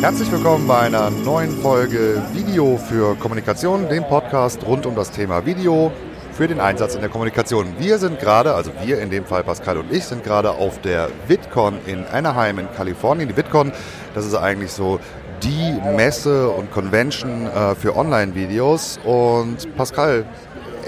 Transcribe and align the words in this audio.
Herzlich 0.00 0.32
willkommen 0.32 0.66
bei 0.66 0.78
einer 0.78 1.10
neuen 1.10 1.50
Folge 1.60 2.22
Video 2.32 2.76
für 2.76 3.14
Kommunikation, 3.16 3.88
dem 3.88 4.04
Podcast 4.04 4.64
rund 4.64 4.86
um 4.86 4.94
das 4.94 5.10
Thema 5.10 5.44
Video 5.44 5.92
für 6.32 6.46
den 6.46 6.60
Einsatz 6.60 6.94
in 6.94 7.00
der 7.00 7.10
Kommunikation. 7.10 7.74
Wir 7.78 7.98
sind 7.98 8.20
gerade, 8.20 8.54
also 8.54 8.70
wir 8.84 9.00
in 9.00 9.10
dem 9.10 9.26
Fall 9.26 9.42
Pascal 9.42 9.76
und 9.76 9.92
ich, 9.92 10.04
sind 10.04 10.22
gerade 10.22 10.52
auf 10.52 10.80
der 10.80 11.08
VidCon 11.26 11.78
in 11.84 12.06
Anaheim 12.06 12.60
in 12.60 12.68
Kalifornien. 12.76 13.28
Die 13.28 13.36
VidCon, 13.36 13.72
das 14.14 14.24
ist 14.24 14.36
eigentlich 14.36 14.70
so 14.70 15.00
die 15.42 15.76
Messe 15.96 16.48
und 16.48 16.70
Convention 16.70 17.46
äh, 17.46 17.74
für 17.74 17.96
Online-Videos. 17.96 19.00
Und 19.04 19.76
Pascal, 19.76 20.24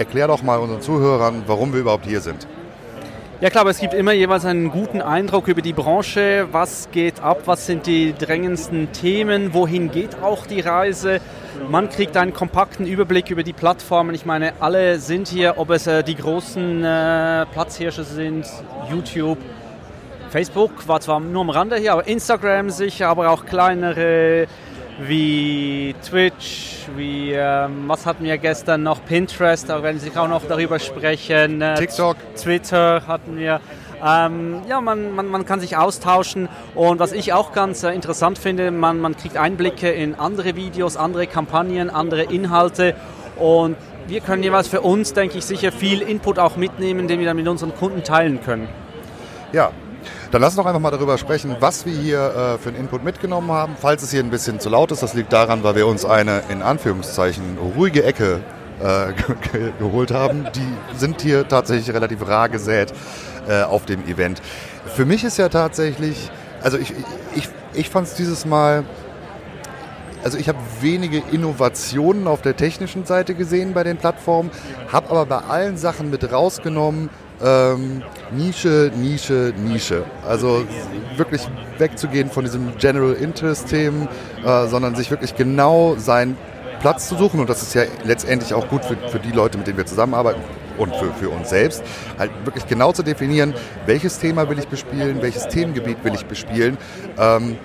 erklär 0.00 0.28
doch 0.28 0.42
mal 0.42 0.58
unseren 0.58 0.80
Zuhörern, 0.80 1.42
warum 1.46 1.74
wir 1.74 1.80
überhaupt 1.80 2.06
hier 2.06 2.22
sind. 2.22 2.46
Ja 3.42 3.50
klar, 3.50 3.62
aber 3.62 3.70
es 3.70 3.78
gibt 3.78 3.92
immer 3.92 4.12
jeweils 4.12 4.46
einen 4.46 4.70
guten 4.70 5.02
Eindruck 5.02 5.48
über 5.48 5.60
die 5.62 5.74
Branche, 5.74 6.48
was 6.52 6.88
geht 6.90 7.20
ab, 7.20 7.42
was 7.44 7.66
sind 7.66 7.86
die 7.86 8.14
drängendsten 8.14 8.92
Themen, 8.92 9.52
wohin 9.52 9.90
geht 9.90 10.22
auch 10.22 10.46
die 10.46 10.60
Reise. 10.60 11.20
Man 11.70 11.90
kriegt 11.90 12.16
einen 12.16 12.32
kompakten 12.32 12.86
Überblick 12.86 13.30
über 13.30 13.42
die 13.42 13.52
Plattformen. 13.52 14.14
Ich 14.14 14.24
meine, 14.24 14.54
alle 14.60 14.98
sind 14.98 15.28
hier, 15.28 15.54
ob 15.58 15.70
es 15.70 15.86
äh, 15.86 16.02
die 16.02 16.16
großen 16.16 16.82
äh, 16.82 17.46
Platzhirsche 17.46 18.04
sind, 18.04 18.46
YouTube, 18.90 19.38
Facebook 20.30 20.86
war 20.86 21.00
zwar 21.00 21.20
nur 21.20 21.42
am 21.42 21.50
Rande 21.50 21.76
hier, 21.76 21.92
aber 21.92 22.06
Instagram 22.06 22.70
sicher, 22.70 23.08
aber 23.08 23.30
auch 23.30 23.44
kleinere 23.44 24.46
wie 25.06 25.94
Twitch, 26.08 26.86
wie 26.96 27.32
ähm, 27.32 27.84
was 27.86 28.06
hatten 28.06 28.24
wir 28.24 28.38
gestern 28.38 28.82
noch, 28.82 29.04
Pinterest, 29.04 29.68
da 29.68 29.82
werden 29.82 29.98
Sie 29.98 30.16
auch 30.16 30.28
noch 30.28 30.44
darüber 30.46 30.78
sprechen. 30.78 31.62
Äh, 31.62 31.74
TikTok. 31.74 32.16
Twitter 32.36 33.06
hatten 33.06 33.36
wir. 33.36 33.60
Ähm, 34.04 34.62
ja, 34.68 34.80
man, 34.80 35.14
man, 35.14 35.26
man 35.26 35.44
kann 35.44 35.60
sich 35.60 35.76
austauschen 35.76 36.48
und 36.74 37.00
was 37.00 37.12
ich 37.12 37.32
auch 37.32 37.52
ganz 37.52 37.82
äh, 37.82 37.92
interessant 37.92 38.38
finde, 38.38 38.70
man, 38.70 38.98
man 38.98 39.16
kriegt 39.16 39.36
Einblicke 39.36 39.90
in 39.90 40.14
andere 40.14 40.56
Videos, 40.56 40.96
andere 40.96 41.26
Kampagnen, 41.26 41.90
andere 41.90 42.22
Inhalte 42.22 42.94
und 43.36 43.76
wir 44.06 44.20
können 44.20 44.42
jeweils 44.42 44.68
für 44.68 44.80
uns, 44.80 45.12
denke 45.12 45.38
ich, 45.38 45.44
sicher 45.44 45.70
viel 45.70 46.00
Input 46.00 46.38
auch 46.38 46.56
mitnehmen, 46.56 47.08
den 47.08 47.20
wir 47.20 47.26
dann 47.26 47.36
mit 47.36 47.46
unseren 47.46 47.74
Kunden 47.74 48.02
teilen 48.02 48.40
können. 48.42 48.68
Ja, 49.52 49.70
dann 50.30 50.40
lass 50.40 50.52
uns 50.52 50.62
doch 50.62 50.66
einfach 50.66 50.80
mal 50.80 50.90
darüber 50.90 51.18
sprechen, 51.18 51.56
was 51.58 51.86
wir 51.86 51.92
hier 51.92 52.18
äh, 52.18 52.58
für 52.58 52.68
einen 52.68 52.78
Input 52.78 53.02
mitgenommen 53.02 53.50
haben. 53.50 53.74
Falls 53.80 54.02
es 54.02 54.10
hier 54.10 54.22
ein 54.22 54.30
bisschen 54.30 54.60
zu 54.60 54.68
laut 54.68 54.92
ist, 54.92 55.02
das 55.02 55.14
liegt 55.14 55.32
daran, 55.32 55.64
weil 55.64 55.74
wir 55.74 55.86
uns 55.86 56.04
eine 56.04 56.42
in 56.50 56.62
Anführungszeichen 56.62 57.58
ruhige 57.76 58.04
Ecke 58.04 58.40
äh, 58.80 59.12
geholt 59.78 60.12
haben. 60.12 60.46
Die 60.54 60.96
sind 60.96 61.20
hier 61.20 61.48
tatsächlich 61.48 61.94
relativ 61.94 62.26
rar 62.26 62.48
gesät 62.48 62.92
äh, 63.48 63.62
auf 63.62 63.86
dem 63.86 64.06
Event. 64.06 64.40
Für 64.86 65.04
mich 65.04 65.24
ist 65.24 65.36
ja 65.36 65.48
tatsächlich, 65.48 66.30
also 66.62 66.78
ich, 66.78 66.94
ich, 67.34 67.48
ich 67.74 67.90
fand 67.90 68.06
es 68.06 68.14
dieses 68.14 68.46
Mal 68.46 68.84
also 70.22 70.36
ich 70.36 70.50
habe 70.50 70.58
wenige 70.82 71.22
Innovationen 71.32 72.26
auf 72.26 72.42
der 72.42 72.54
technischen 72.54 73.06
Seite 73.06 73.34
gesehen 73.34 73.72
bei 73.72 73.84
den 73.84 73.96
Plattformen, 73.96 74.50
habe 74.92 75.08
aber 75.08 75.24
bei 75.24 75.38
allen 75.38 75.78
Sachen 75.78 76.10
mit 76.10 76.30
rausgenommen, 76.30 77.08
ähm, 77.42 78.02
Nische, 78.32 78.90
Nische, 78.96 79.52
Nische. 79.56 80.04
Also 80.26 80.64
wirklich 81.16 81.42
wegzugehen 81.78 82.30
von 82.30 82.44
diesem 82.44 82.76
General 82.78 83.14
Interest-Themen, 83.14 84.08
äh, 84.44 84.66
sondern 84.66 84.94
sich 84.94 85.10
wirklich 85.10 85.34
genau 85.36 85.96
seinen 85.96 86.36
Platz 86.80 87.08
zu 87.08 87.16
suchen. 87.16 87.40
Und 87.40 87.48
das 87.48 87.62
ist 87.62 87.74
ja 87.74 87.84
letztendlich 88.04 88.54
auch 88.54 88.68
gut 88.68 88.84
für, 88.84 88.96
für 89.08 89.18
die 89.18 89.32
Leute, 89.32 89.58
mit 89.58 89.66
denen 89.66 89.78
wir 89.78 89.86
zusammenarbeiten 89.86 90.40
und 90.78 90.94
für, 90.96 91.12
für 91.12 91.28
uns 91.28 91.50
selbst, 91.50 91.82
halt 92.18 92.30
wirklich 92.44 92.66
genau 92.66 92.92
zu 92.92 93.02
definieren, 93.02 93.54
welches 93.86 94.18
Thema 94.18 94.48
will 94.48 94.58
ich 94.58 94.68
bespielen, 94.68 95.20
welches 95.20 95.48
Themengebiet 95.48 96.02
will 96.04 96.14
ich 96.14 96.24
bespielen. 96.24 96.78
Ähm, 97.18 97.56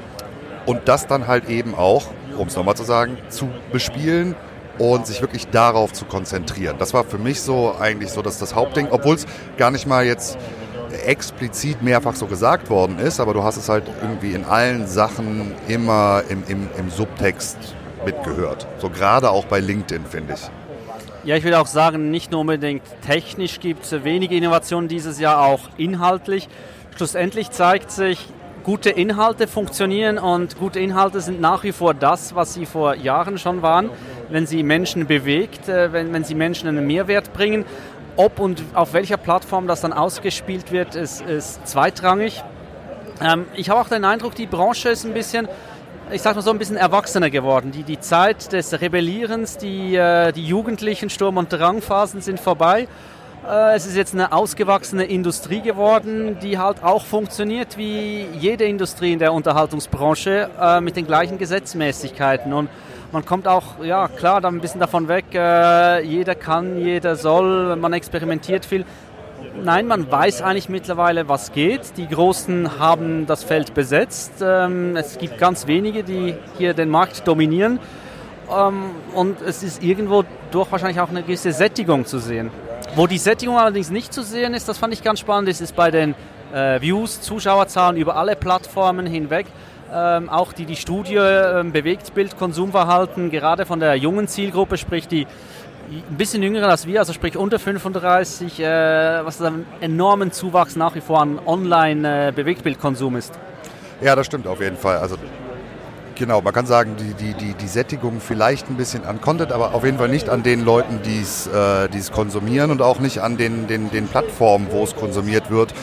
und 0.66 0.88
das 0.88 1.08
dann 1.08 1.28
halt 1.28 1.48
eben 1.48 1.76
auch, 1.76 2.08
um 2.38 2.48
es 2.48 2.56
nochmal 2.56 2.76
zu 2.76 2.84
sagen, 2.84 3.18
zu 3.30 3.50
bespielen 3.72 4.36
und 4.78 5.08
sich 5.08 5.22
wirklich 5.22 5.48
darauf 5.48 5.94
zu 5.94 6.06
konzentrieren. 6.06 6.78
Das 6.80 6.94
war 6.94 7.04
für 7.04 7.18
mich 7.18 7.42
so 7.42 7.76
eigentlich 7.80 8.12
so 8.12 8.22
dass 8.22 8.40
das 8.40 8.56
Hauptding, 8.56 8.88
obwohl 8.92 9.16
es 9.16 9.26
gar 9.58 9.72
nicht 9.72 9.88
mal 9.88 10.06
jetzt 10.06 10.38
explizit 11.06 11.82
mehrfach 11.82 12.16
so 12.16 12.26
gesagt 12.26 12.70
worden 12.70 13.00
ist, 13.00 13.20
aber 13.20 13.34
du 13.34 13.44
hast 13.44 13.58
es 13.58 13.70
halt 13.70 13.84
irgendwie 14.02 14.32
in 14.32 14.46
allen 14.46 14.88
Sachen 14.88 15.54
immer 15.68 16.24
im, 16.30 16.44
im, 16.48 16.70
im 16.78 16.90
Subtext 16.90 17.58
mitgehört. 18.06 18.68
So 18.80 18.90
gerade 18.90 19.30
auch 19.32 19.46
bei 19.46 19.60
LinkedIn, 19.60 20.06
finde 20.06 20.34
ich. 20.34 20.50
Ja, 21.24 21.36
ich 21.36 21.44
würde 21.44 21.60
auch 21.60 21.68
sagen, 21.68 22.12
nicht 22.12 22.32
nur 22.32 22.42
unbedingt 22.42 22.84
technisch 23.06 23.60
gibt 23.60 23.84
es 23.84 24.04
wenige 24.04 24.36
Innovationen 24.36 24.88
dieses 24.88 25.20
Jahr, 25.20 25.42
auch 25.42 25.62
inhaltlich. 25.76 26.48
Schlussendlich 26.96 27.50
zeigt 27.50 27.92
sich, 27.92 28.28
gute 28.64 28.90
Inhalte 28.90 29.48
funktionieren 29.48 30.18
und 30.18 30.58
gute 30.58 30.80
Inhalte 30.80 31.22
sind 31.22 31.42
nach 31.42 31.64
wie 31.64 31.72
vor 31.72 31.94
das, 31.94 32.36
was 32.36 32.54
sie 32.54 32.66
vor 32.66 32.96
Jahren 32.96 33.38
schon 33.38 33.62
waren 33.62 33.90
wenn 34.30 34.46
sie 34.46 34.64
Menschen 34.64 35.08
bewegt, 35.08 35.70
äh, 35.70 35.92
wenn, 35.94 36.14
wenn 36.14 36.24
sie 36.24 36.36
Menschen 36.36 36.68
einen 36.68 36.86
Mehrwert 36.86 37.34
bringen. 37.34 37.66
Ob 38.18 38.40
und 38.40 38.64
auf 38.74 38.94
welcher 38.94 39.18
Plattform 39.18 39.68
das 39.68 39.82
dann 39.82 39.92
ausgespielt 39.92 40.72
wird, 40.72 40.96
ist, 40.96 41.22
ist 41.22 41.68
zweitrangig. 41.68 42.44
Ähm, 43.22 43.46
ich 43.56 43.70
habe 43.70 43.82
auch 43.82 43.90
den 43.90 44.06
Eindruck, 44.06 44.36
die 44.36 44.48
Branche 44.48 44.90
ist 44.90 45.06
ein 45.06 45.14
bisschen, 45.14 45.48
ich 46.12 46.22
sag 46.22 46.36
mal 46.36 46.42
so, 46.42 46.52
ein 46.52 46.58
bisschen 46.58 46.78
erwachsener 46.78 47.30
geworden. 47.30 47.72
Die, 47.72 47.84
die 47.84 48.00
Zeit 48.00 48.54
des 48.54 48.80
Rebellierens, 48.80 49.58
die, 49.58 49.96
äh, 49.96 50.32
die 50.32 50.46
jugendlichen 50.46 51.10
Sturm- 51.10 51.38
und 51.38 51.52
Drangphasen 51.52 52.22
sind 52.22 52.40
vorbei. 52.40 52.88
Äh, 53.48 53.76
es 53.76 53.86
ist 53.86 53.96
jetzt 53.96 54.14
eine 54.14 54.32
ausgewachsene 54.32 55.04
Industrie 55.06 55.62
geworden, 55.62 56.38
die 56.42 56.58
halt 56.58 56.84
auch 56.84 57.06
funktioniert 57.06 57.78
wie 57.78 58.26
jede 58.40 58.64
Industrie 58.66 59.14
in 59.14 59.20
der 59.20 59.34
Unterhaltungsbranche 59.34 60.50
äh, 60.60 60.82
mit 60.82 60.96
den 60.96 61.06
gleichen 61.06 61.38
Gesetzmäßigkeiten. 61.38 62.54
Und 62.54 62.70
man 63.12 63.24
kommt 63.24 63.48
auch, 63.48 63.84
ja 63.84 64.08
klar, 64.08 64.42
da 64.42 64.48
ein 64.48 64.62
bisschen 64.62 64.80
davon 64.80 65.08
weg, 65.08 65.26
äh, 65.34 66.02
jeder 66.04 66.34
kann, 66.34 66.80
jeder 66.80 67.16
soll, 67.16 67.76
man 67.76 67.94
experimentiert 67.94 68.66
viel. 68.66 68.84
Nein, 69.64 69.86
man 69.86 70.12
weiß 70.12 70.42
eigentlich 70.42 70.70
mittlerweile, 70.70 71.30
was 71.30 71.52
geht. 71.52 71.98
Die 71.98 72.08
Großen 72.08 72.80
haben 72.80 73.28
das 73.28 73.44
Feld 73.44 73.76
besetzt. 73.76 74.34
Ähm, 74.42 74.96
es 74.96 75.20
gibt 75.20 75.38
ganz 75.38 75.68
wenige, 75.68 76.04
die 76.04 76.36
hier 76.58 76.74
den 76.74 76.90
Markt 76.90 77.28
dominieren. 77.28 77.80
Ähm, 78.50 78.86
und 79.14 79.42
es 79.42 79.62
ist 79.62 79.84
irgendwo 79.84 80.24
durch 80.50 80.72
wahrscheinlich 80.72 81.00
auch 81.00 81.10
eine 81.10 81.22
gewisse 81.22 81.52
Sättigung 81.52 82.06
zu 82.08 82.18
sehen. 82.18 82.50
Wo 82.96 83.08
die 83.08 83.18
Sättigung 83.18 83.58
allerdings 83.58 83.90
nicht 83.90 84.14
zu 84.14 84.24
sehen 84.24 84.54
ist, 84.54 84.70
das 84.70 84.78
fand 84.78 84.94
ich 84.94 85.04
ganz 85.04 85.20
spannend, 85.20 85.50
ist, 85.50 85.60
ist 85.60 85.76
bei 85.76 85.92
den 85.92 86.16
äh, 86.54 86.80
Views, 86.80 87.20
Zuschauerzahlen 87.20 87.98
über 87.98 88.16
alle 88.16 88.38
Plattformen 88.38 89.06
hinweg. 89.06 89.48
Ähm, 89.94 90.30
auch 90.30 90.54
die, 90.54 90.66
die 90.66 90.78
Studie 90.78 91.16
ähm, 91.16 91.74
Bewegtbild, 91.74 92.38
Konsumverhalten, 92.38 93.32
gerade 93.32 93.66
von 93.66 93.82
der 93.82 93.96
jungen 93.96 94.30
Zielgruppe, 94.30 94.78
sprich 94.78 95.10
die 95.10 95.28
ein 95.90 96.16
bisschen 96.18 96.42
jüngeren 96.42 96.70
als 96.70 96.88
wir, 96.88 97.00
also 97.00 97.12
sprich 97.12 97.36
unter 97.36 97.60
35, 97.60 98.62
äh, 98.62 98.64
was 99.26 99.42
einen 99.42 99.66
enormen 99.82 100.32
Zuwachs 100.32 100.78
nach 100.78 100.96
wie 100.96 101.02
vor 101.02 101.22
an 101.22 101.38
Online-Bewegtbildkonsum 101.46 103.16
äh, 103.16 103.20
ist. 103.20 103.34
Ja, 104.00 104.16
das 104.16 104.26
stimmt 104.26 104.48
auf 104.48 104.62
jeden 104.62 104.78
Fall. 104.78 105.00
Also 105.00 105.18
Genau, 106.18 106.42
man 106.42 106.54
kann 106.54 106.66
sagen, 106.66 106.96
die, 106.98 107.14
die, 107.14 107.34
die, 107.34 107.54
die 107.56 107.68
Sättigung 107.68 108.22
vielleicht 108.22 108.70
ein 108.70 108.78
bisschen 108.78 109.04
an 109.04 109.20
Content, 109.20 109.52
aber 109.52 109.74
auf 109.74 109.84
jeden 109.84 109.98
Fall 109.98 110.08
nicht 110.08 110.30
an 110.30 110.44
den 110.44 110.64
Leuten, 110.64 111.02
die 111.04 111.22
äh, 111.54 111.98
es 111.98 112.12
konsumieren 112.14 112.72
und 112.72 112.82
auch 112.82 113.00
nicht 113.00 113.20
an 113.20 113.36
den, 113.36 113.68
den, 113.68 113.92
den 113.92 114.08
Plattformen, 114.08 114.68
wo 114.72 114.84
es 114.84 114.96
konsumiert 114.96 115.52
wird. 115.52 115.74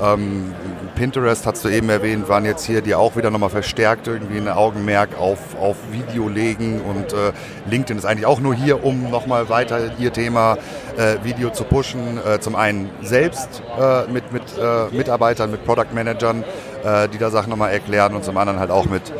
Ähm, 0.00 0.54
Pinterest 0.94 1.44
hast 1.44 1.64
du 1.64 1.68
eben 1.68 1.88
erwähnt, 1.88 2.28
waren 2.28 2.44
jetzt 2.44 2.64
hier, 2.66 2.82
die 2.82 2.94
auch 2.94 3.16
wieder 3.16 3.30
nochmal 3.30 3.50
verstärkt 3.50 4.06
irgendwie 4.06 4.36
ein 4.38 4.48
Augenmerk 4.48 5.18
auf, 5.18 5.38
auf 5.60 5.76
Video 5.90 6.28
legen 6.28 6.80
und 6.82 7.12
äh, 7.12 7.32
LinkedIn 7.68 7.98
ist 7.98 8.04
eigentlich 8.04 8.26
auch 8.26 8.38
nur 8.38 8.54
hier, 8.54 8.84
um 8.84 9.10
nochmal 9.10 9.48
weiter 9.48 9.90
ihr 9.98 10.12
Thema 10.12 10.56
äh, 10.96 11.16
Video 11.24 11.50
zu 11.50 11.64
pushen. 11.64 12.20
Äh, 12.24 12.38
zum 12.38 12.54
einen 12.54 12.90
selbst 13.02 13.60
äh, 13.78 14.06
mit, 14.10 14.32
mit 14.32 14.42
äh, 14.56 14.94
Mitarbeitern, 14.94 15.50
mit 15.50 15.64
Product 15.64 15.92
Managern, 15.92 16.44
äh, 16.84 17.08
die 17.08 17.18
da 17.18 17.30
Sachen 17.30 17.50
nochmal 17.50 17.72
erklären 17.72 18.14
und 18.14 18.24
zum 18.24 18.36
anderen 18.36 18.60
halt 18.60 18.70
auch 18.70 18.86
mit 18.86 19.12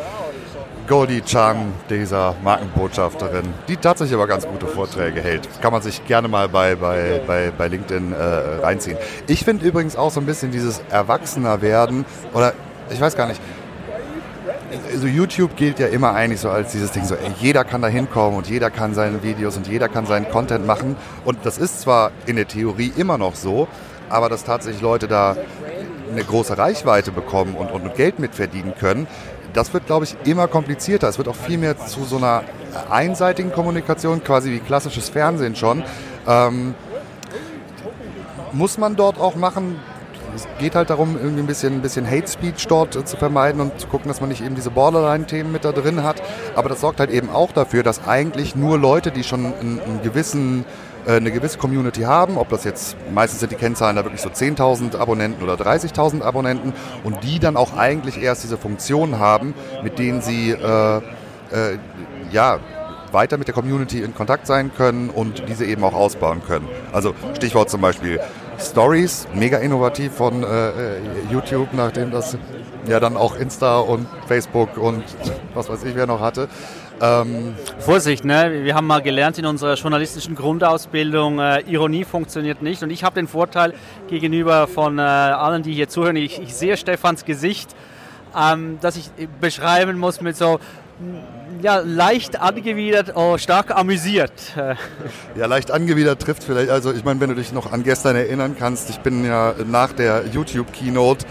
Goldie 0.90 1.22
Chan, 1.22 1.72
dieser 1.88 2.34
Markenbotschafterin, 2.42 3.44
die 3.68 3.76
tatsächlich 3.76 4.16
aber 4.16 4.26
ganz 4.26 4.44
gute 4.44 4.66
Vorträge 4.66 5.20
hält. 5.20 5.48
Kann 5.62 5.72
man 5.72 5.82
sich 5.82 6.04
gerne 6.04 6.26
mal 6.26 6.48
bei, 6.48 6.74
bei, 6.74 7.20
bei, 7.24 7.52
bei 7.56 7.68
LinkedIn 7.68 8.12
äh, 8.12 8.16
reinziehen. 8.60 8.98
Ich 9.28 9.44
finde 9.44 9.64
übrigens 9.64 9.94
auch 9.94 10.10
so 10.10 10.18
ein 10.18 10.26
bisschen 10.26 10.50
dieses 10.50 10.82
Erwachsener 10.90 11.62
werden 11.62 12.04
oder 12.34 12.54
ich 12.90 13.00
weiß 13.00 13.14
gar 13.16 13.28
nicht, 13.28 13.40
also 14.92 15.06
YouTube 15.06 15.54
gilt 15.54 15.78
ja 15.78 15.86
immer 15.86 16.12
eigentlich 16.12 16.40
so 16.40 16.50
als 16.50 16.72
dieses 16.72 16.90
Ding, 16.90 17.04
so 17.04 17.14
ey, 17.14 17.30
jeder 17.38 17.62
kann 17.62 17.82
da 17.82 17.88
hinkommen 17.88 18.36
und 18.36 18.48
jeder 18.48 18.68
kann 18.68 18.92
seine 18.92 19.22
Videos 19.22 19.56
und 19.56 19.68
jeder 19.68 19.88
kann 19.88 20.06
seinen 20.06 20.28
Content 20.28 20.66
machen. 20.66 20.96
Und 21.24 21.38
das 21.44 21.58
ist 21.58 21.82
zwar 21.82 22.10
in 22.26 22.34
der 22.34 22.48
Theorie 22.48 22.92
immer 22.96 23.16
noch 23.16 23.36
so, 23.36 23.68
aber 24.08 24.28
dass 24.28 24.42
tatsächlich 24.42 24.82
Leute 24.82 25.06
da 25.06 25.36
eine 26.10 26.24
große 26.24 26.58
Reichweite 26.58 27.12
bekommen 27.12 27.54
und, 27.54 27.70
und 27.70 27.94
Geld 27.94 28.18
mitverdienen 28.18 28.74
können, 28.76 29.06
das 29.52 29.72
wird, 29.72 29.86
glaube 29.86 30.04
ich, 30.04 30.16
immer 30.24 30.48
komplizierter. 30.48 31.08
Es 31.08 31.18
wird 31.18 31.28
auch 31.28 31.36
viel 31.36 31.58
mehr 31.58 31.78
zu 31.78 32.04
so 32.04 32.16
einer 32.16 32.42
einseitigen 32.90 33.52
Kommunikation, 33.52 34.22
quasi 34.22 34.50
wie 34.52 34.58
klassisches 34.60 35.08
Fernsehen 35.08 35.56
schon. 35.56 35.82
Ähm, 36.26 36.74
muss 38.52 38.78
man 38.78 38.96
dort 38.96 39.18
auch 39.18 39.36
machen. 39.36 39.78
Es 40.34 40.46
geht 40.58 40.74
halt 40.74 40.90
darum, 40.90 41.16
irgendwie 41.16 41.42
ein 41.42 41.46
bisschen, 41.46 41.74
ein 41.74 41.82
bisschen 41.82 42.08
Hate 42.08 42.28
Speech 42.28 42.66
dort 42.68 42.96
äh, 42.96 43.04
zu 43.04 43.16
vermeiden 43.16 43.60
und 43.60 43.78
zu 43.80 43.86
gucken, 43.88 44.08
dass 44.08 44.20
man 44.20 44.28
nicht 44.28 44.44
eben 44.44 44.54
diese 44.54 44.70
Borderline-Themen 44.70 45.50
mit 45.50 45.64
da 45.64 45.72
drin 45.72 46.02
hat. 46.02 46.22
Aber 46.54 46.68
das 46.68 46.80
sorgt 46.80 47.00
halt 47.00 47.10
eben 47.10 47.30
auch 47.30 47.52
dafür, 47.52 47.82
dass 47.82 48.06
eigentlich 48.06 48.56
nur 48.56 48.78
Leute, 48.78 49.10
die 49.10 49.24
schon 49.24 49.46
einen, 49.46 49.80
einen 49.80 50.02
gewissen 50.02 50.64
äh, 51.06 51.16
eine 51.16 51.30
gewisse 51.30 51.58
Community 51.58 52.02
haben, 52.02 52.36
ob 52.36 52.50
das 52.50 52.64
jetzt, 52.64 52.96
meistens 53.12 53.40
sind 53.40 53.52
die 53.52 53.56
Kennzahlen 53.56 53.96
da 53.96 54.04
wirklich 54.04 54.20
so 54.20 54.28
10.000 54.28 54.96
Abonnenten 54.96 55.42
oder 55.42 55.54
30.000 55.54 56.22
Abonnenten 56.22 56.74
und 57.04 57.24
die 57.24 57.38
dann 57.38 57.56
auch 57.56 57.76
eigentlich 57.76 58.20
erst 58.22 58.44
diese 58.44 58.58
Funktion 58.58 59.18
haben, 59.18 59.54
mit 59.82 59.98
denen 59.98 60.20
sie 60.20 60.50
äh, 60.50 60.96
äh, 60.98 61.00
ja, 62.30 62.58
weiter 63.12 63.38
mit 63.38 63.48
der 63.48 63.54
Community 63.54 64.02
in 64.02 64.14
Kontakt 64.14 64.46
sein 64.46 64.70
können 64.76 65.10
und 65.10 65.48
diese 65.48 65.64
eben 65.64 65.82
auch 65.84 65.94
ausbauen 65.94 66.42
können. 66.46 66.68
Also 66.92 67.14
Stichwort 67.36 67.70
zum 67.70 67.80
Beispiel 67.80 68.20
Stories, 68.60 69.26
mega 69.34 69.58
innovativ 69.58 70.12
von 70.12 70.42
äh, 70.42 70.46
äh 70.46 71.00
YouTube, 71.30 71.68
nachdem 71.72 72.10
das 72.10 72.36
ja 72.86 73.00
dann 73.00 73.16
auch 73.16 73.36
Insta 73.36 73.78
und 73.78 74.06
Facebook 74.26 74.76
und 74.76 75.02
was 75.54 75.68
weiß 75.68 75.84
ich 75.84 75.94
wer 75.94 76.06
noch 76.06 76.20
hatte. 76.20 76.48
Ähm 77.00 77.54
Vorsicht, 77.78 78.24
ne? 78.24 78.64
wir 78.64 78.74
haben 78.74 78.86
mal 78.86 79.00
gelernt 79.00 79.38
in 79.38 79.46
unserer 79.46 79.74
journalistischen 79.74 80.34
Grundausbildung, 80.34 81.38
äh, 81.38 81.60
Ironie 81.62 82.04
funktioniert 82.04 82.62
nicht. 82.62 82.82
Und 82.82 82.90
ich 82.90 83.04
habe 83.04 83.14
den 83.14 83.26
Vorteil 83.26 83.72
gegenüber 84.08 84.66
von 84.66 84.98
äh, 84.98 85.02
allen, 85.02 85.62
die 85.62 85.72
hier 85.72 85.88
zuhören, 85.88 86.16
ich, 86.16 86.40
ich 86.40 86.54
sehe 86.54 86.76
Stefans 86.76 87.24
Gesicht, 87.24 87.74
ähm, 88.38 88.78
dass 88.80 88.96
ich 88.96 89.10
beschreiben 89.40 89.98
muss 89.98 90.20
mit 90.20 90.36
so 90.36 90.60
ja, 91.62 91.78
leicht 91.84 92.40
angewidert, 92.40 93.12
oh, 93.14 93.38
stark 93.38 93.70
amüsiert. 93.70 94.32
Ja, 95.36 95.46
leicht 95.46 95.70
angewidert 95.70 96.20
trifft 96.20 96.42
vielleicht, 96.44 96.70
also 96.70 96.92
ich 96.92 97.04
meine, 97.04 97.20
wenn 97.20 97.30
du 97.30 97.36
dich 97.36 97.52
noch 97.52 97.72
an 97.72 97.82
gestern 97.82 98.16
erinnern 98.16 98.56
kannst, 98.58 98.90
ich 98.90 98.98
bin 98.98 99.24
ja 99.24 99.54
nach 99.66 99.92
der 99.92 100.24
YouTube-Keynote 100.32 101.24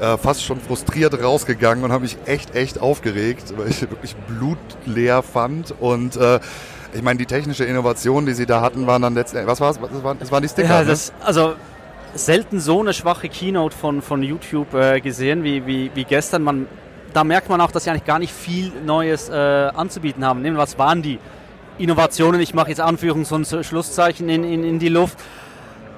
äh, 0.00 0.16
fast 0.18 0.44
schon 0.44 0.60
frustriert 0.60 1.20
rausgegangen 1.22 1.82
und 1.84 1.92
habe 1.92 2.02
mich 2.02 2.16
echt, 2.26 2.54
echt 2.54 2.80
aufgeregt, 2.80 3.54
weil 3.56 3.68
ich 3.68 3.80
wirklich 3.80 4.14
blutleer 4.16 5.22
fand 5.22 5.74
und 5.80 6.16
äh, 6.16 6.40
ich 6.92 7.02
meine, 7.02 7.18
die 7.18 7.26
technische 7.26 7.64
Innovation, 7.64 8.26
die 8.26 8.32
sie 8.32 8.46
da 8.46 8.60
hatten, 8.60 8.86
waren 8.86 9.02
dann 9.02 9.14
letztendlich, 9.14 9.48
was 9.48 9.60
war 9.60 9.70
es? 9.70 9.78
Das 9.78 10.02
waren, 10.02 10.18
das 10.18 10.32
waren 10.32 10.42
die 10.42 10.48
Sticker, 10.48 10.80
ja, 10.80 10.84
das, 10.84 11.12
ne? 11.12 11.26
Also 11.26 11.54
selten 12.14 12.60
so 12.60 12.80
eine 12.80 12.92
schwache 12.92 13.28
Keynote 13.28 13.76
von, 13.76 14.02
von 14.02 14.22
YouTube 14.22 14.74
äh, 14.74 15.00
gesehen 15.00 15.44
wie, 15.44 15.66
wie, 15.66 15.90
wie 15.94 16.04
gestern. 16.04 16.42
Man, 16.42 16.66
da 17.12 17.24
merkt 17.24 17.48
man 17.48 17.60
auch, 17.60 17.70
dass 17.70 17.84
sie 17.84 17.90
eigentlich 17.90 18.04
gar 18.04 18.18
nicht 18.18 18.32
viel 18.32 18.72
Neues 18.84 19.28
äh, 19.28 19.34
anzubieten 19.34 20.24
haben. 20.24 20.42
Nehmen, 20.42 20.56
was 20.56 20.78
waren 20.78 21.02
die 21.02 21.18
Innovationen? 21.78 22.40
Ich 22.40 22.54
mache 22.54 22.68
jetzt 22.68 22.80
Anführungs- 22.80 23.32
und 23.32 23.64
Schlusszeichen 23.64 24.28
in, 24.28 24.44
in, 24.44 24.64
in 24.64 24.78
die 24.78 24.88
Luft. 24.88 25.18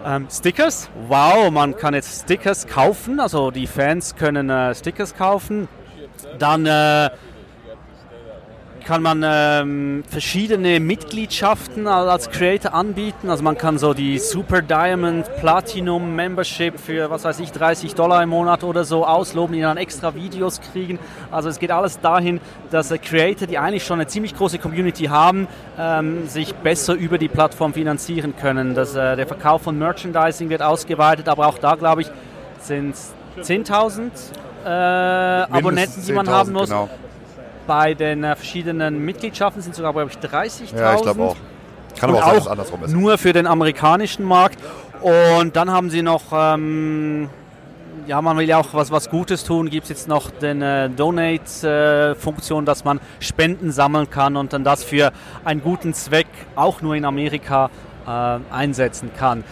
Ähm, 0.05 0.29
Stickers, 0.31 0.89
wow, 1.09 1.51
man 1.51 1.77
kann 1.77 1.93
jetzt 1.95 2.23
Stickers 2.23 2.67
kaufen, 2.67 3.21
also 3.21 3.51
die 3.51 3.67
Fans 3.67 4.17
können 4.17 4.49
äh, 4.49 4.75
Stickers 4.75 5.15
kaufen. 5.15 5.69
Dann 6.39 6.65
äh, 6.65 7.11
kann 8.91 9.03
man 9.03 9.23
ähm, 9.25 10.03
verschiedene 10.09 10.81
Mitgliedschaften 10.81 11.87
als 11.87 12.29
Creator 12.29 12.75
anbieten. 12.75 13.31
Also 13.31 13.45
man 13.45 13.57
kann 13.57 13.79
so 13.79 13.95
die 13.95 14.19
Super 14.19 14.63
Diamond 14.63 15.31
Platinum 15.37 16.17
Membership 16.17 16.81
für, 16.81 17.09
was 17.09 17.23
weiß 17.23 17.39
ich, 17.39 17.53
30 17.53 17.95
Dollar 17.95 18.21
im 18.21 18.31
Monat 18.31 18.65
oder 18.65 18.83
so 18.83 19.07
ausloben, 19.07 19.55
die 19.55 19.61
dann 19.61 19.77
extra 19.77 20.17
Videos 20.17 20.61
kriegen. 20.61 20.99
Also 21.31 21.51
es 21.51 21.61
geht 21.61 21.71
alles 21.71 22.01
dahin, 22.01 22.41
dass 22.73 22.91
äh, 22.91 22.99
Creator, 22.99 23.47
die 23.47 23.59
eigentlich 23.59 23.85
schon 23.85 24.01
eine 24.01 24.09
ziemlich 24.09 24.37
große 24.37 24.59
Community 24.59 25.05
haben, 25.05 25.47
ähm, 25.79 26.27
sich 26.27 26.53
besser 26.53 26.95
über 26.95 27.17
die 27.17 27.29
Plattform 27.29 27.73
finanzieren 27.73 28.35
können. 28.37 28.75
Das, 28.75 28.97
äh, 28.97 29.15
der 29.15 29.29
Verkauf 29.29 29.63
von 29.63 29.79
Merchandising 29.79 30.49
wird 30.49 30.63
ausgeweitet, 30.63 31.29
aber 31.29 31.47
auch 31.47 31.59
da, 31.59 31.77
glaube 31.77 32.01
ich, 32.01 32.11
sind 32.59 32.97
es 32.97 33.15
10.000 33.41 34.11
äh, 34.65 34.69
Abonnenten, 34.69 36.05
die 36.05 36.13
man 36.13 36.29
haben 36.29 36.51
muss. 36.51 36.71
Genau 36.71 36.89
bei 37.71 37.95
den 37.95 38.25
äh, 38.25 38.35
verschiedenen 38.35 39.05
Mitgliedschaften 39.05 39.63
sind 39.63 39.77
sogar, 39.77 39.93
glaube 39.93 40.11
ich, 40.11 40.19
30.000. 40.19 40.77
Ja, 40.77 40.97
ich 40.97 41.03
glaube 41.03 41.23
auch. 41.23 41.37
Kann 41.97 42.11
aber 42.11 42.27
auch, 42.27 42.47
auch 42.47 42.47
andersrum 42.49 42.83
ist. 42.83 42.91
Nur 42.91 43.17
für 43.17 43.33
den 43.33 43.47
amerikanischen 43.47 44.25
Markt. 44.25 44.59
Und 45.01 45.55
dann 45.55 45.71
haben 45.71 45.89
sie 45.89 46.03
noch, 46.03 46.33
ähm, 46.33 47.31
ja, 48.09 48.21
man 48.23 48.37
will 48.39 48.49
ja 48.49 48.59
auch 48.59 48.75
was, 48.75 48.91
was 48.91 49.09
Gutes 49.09 49.45
tun, 49.45 49.71
gibt 49.71 49.85
es 49.85 49.89
jetzt 49.91 50.09
noch 50.09 50.33
den 50.33 50.63
äh, 50.63 50.91
Donate-Funktion, 50.91 52.65
äh, 52.65 52.67
dass 52.67 52.83
man 52.83 52.99
Spenden 53.21 53.71
sammeln 53.71 54.11
kann 54.11 54.37
und 54.37 54.53
dann 54.53 54.65
das 54.65 54.83
für 54.83 55.13
einen 55.45 55.63
guten 55.63 55.95
Zweck 55.95 56.27
auch 56.57 56.83
nur 56.83 56.97
in 56.97 57.05
Amerika 57.05 57.71
äh, 58.05 58.11
einsetzen 58.53 59.13
kann. 59.17 59.45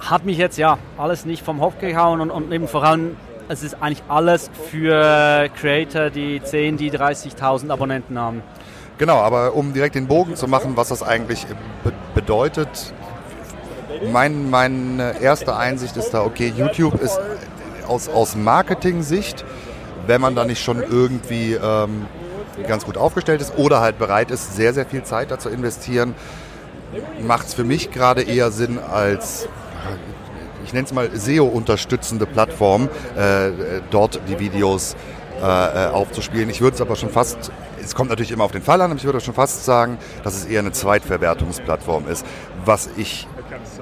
Hat 0.00 0.26
mich 0.26 0.36
jetzt 0.36 0.58
ja 0.58 0.76
alles 0.98 1.24
nicht 1.24 1.42
vom 1.42 1.62
Hof 1.62 1.78
gehauen 1.78 2.20
und, 2.20 2.30
und 2.30 2.52
eben 2.52 2.68
vor 2.68 2.84
allem 2.84 3.16
es 3.48 3.62
ist 3.62 3.76
eigentlich 3.80 4.02
alles 4.08 4.50
für 4.70 5.48
Creator, 5.60 6.10
die 6.10 6.42
10, 6.42 6.76
die 6.76 6.90
30.000 6.90 7.70
Abonnenten 7.70 8.18
haben. 8.18 8.42
Genau, 8.98 9.16
aber 9.16 9.54
um 9.54 9.72
direkt 9.72 9.94
den 9.94 10.06
Bogen 10.06 10.36
zu 10.36 10.46
machen, 10.46 10.76
was 10.76 10.88
das 10.88 11.02
eigentlich 11.02 11.46
be 11.82 11.92
bedeutet, 12.14 12.92
mein, 14.12 14.50
meine 14.50 15.20
erste 15.20 15.56
Einsicht 15.56 15.96
ist 15.96 16.10
da, 16.10 16.22
okay, 16.24 16.52
YouTube 16.54 17.00
ist 17.00 17.18
aus, 17.88 18.08
aus 18.08 18.36
Marketing-Sicht, 18.36 19.44
wenn 20.06 20.20
man 20.20 20.34
da 20.34 20.44
nicht 20.44 20.62
schon 20.62 20.82
irgendwie 20.82 21.54
ähm, 21.54 22.06
ganz 22.68 22.84
gut 22.84 22.96
aufgestellt 22.96 23.40
ist 23.40 23.56
oder 23.56 23.80
halt 23.80 23.98
bereit 23.98 24.30
ist, 24.30 24.56
sehr, 24.56 24.74
sehr 24.74 24.86
viel 24.86 25.04
Zeit 25.04 25.30
dazu 25.30 25.48
investieren, 25.48 26.14
macht 27.26 27.46
es 27.46 27.54
für 27.54 27.64
mich 27.64 27.90
gerade 27.90 28.22
eher 28.22 28.50
Sinn 28.50 28.78
als 28.78 29.48
ich 30.64 30.72
nenne 30.72 30.86
es 30.86 30.92
mal 30.92 31.10
SEO-unterstützende 31.14 32.26
Plattform, 32.26 32.88
äh, 33.16 33.50
dort 33.90 34.20
die 34.28 34.38
Videos 34.38 34.96
äh, 35.40 35.44
äh, 35.44 35.88
aufzuspielen. 35.88 36.50
Ich 36.50 36.60
würde 36.60 36.76
es 36.76 36.80
aber 36.80 36.94
schon 36.94 37.08
fast, 37.08 37.50
es 37.82 37.96
kommt 37.96 38.10
natürlich 38.10 38.30
immer 38.30 38.44
auf 38.44 38.52
den 38.52 38.62
Fall 38.62 38.80
an, 38.80 38.92
aber 38.92 38.98
ich 38.98 39.04
würde 39.04 39.20
schon 39.20 39.34
fast 39.34 39.64
sagen, 39.64 39.98
dass 40.22 40.34
es 40.36 40.44
eher 40.44 40.60
eine 40.60 40.70
Zweitverwertungsplattform 40.70 42.06
ist. 42.06 42.24
Was 42.64 42.88
ich 42.96 43.26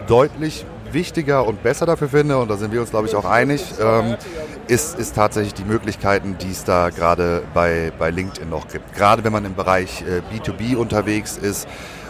deutlich 0.06 0.64
wichtiger 0.90 1.46
und 1.46 1.62
besser 1.62 1.84
dafür 1.84 2.08
finde, 2.08 2.38
und 2.38 2.50
da 2.50 2.56
sind 2.56 2.72
wir 2.72 2.80
uns, 2.80 2.90
glaube 2.90 3.08
ich, 3.08 3.14
auch 3.14 3.26
einig, 3.26 3.62
ähm, 3.78 4.16
ist, 4.68 4.98
ist 4.98 5.14
tatsächlich 5.14 5.52
die 5.52 5.64
Möglichkeiten, 5.64 6.38
die 6.40 6.50
es 6.50 6.64
da 6.64 6.88
gerade 6.88 7.42
bei, 7.52 7.92
bei 7.98 8.10
LinkedIn 8.10 8.48
noch 8.48 8.68
gibt. 8.68 8.94
Gerade 8.94 9.22
wenn 9.22 9.32
man 9.32 9.44
im 9.44 9.54
Bereich 9.54 10.02
äh, 10.02 10.22
B2B 10.34 10.76
unterwegs 10.76 11.36
ist, 11.36 11.68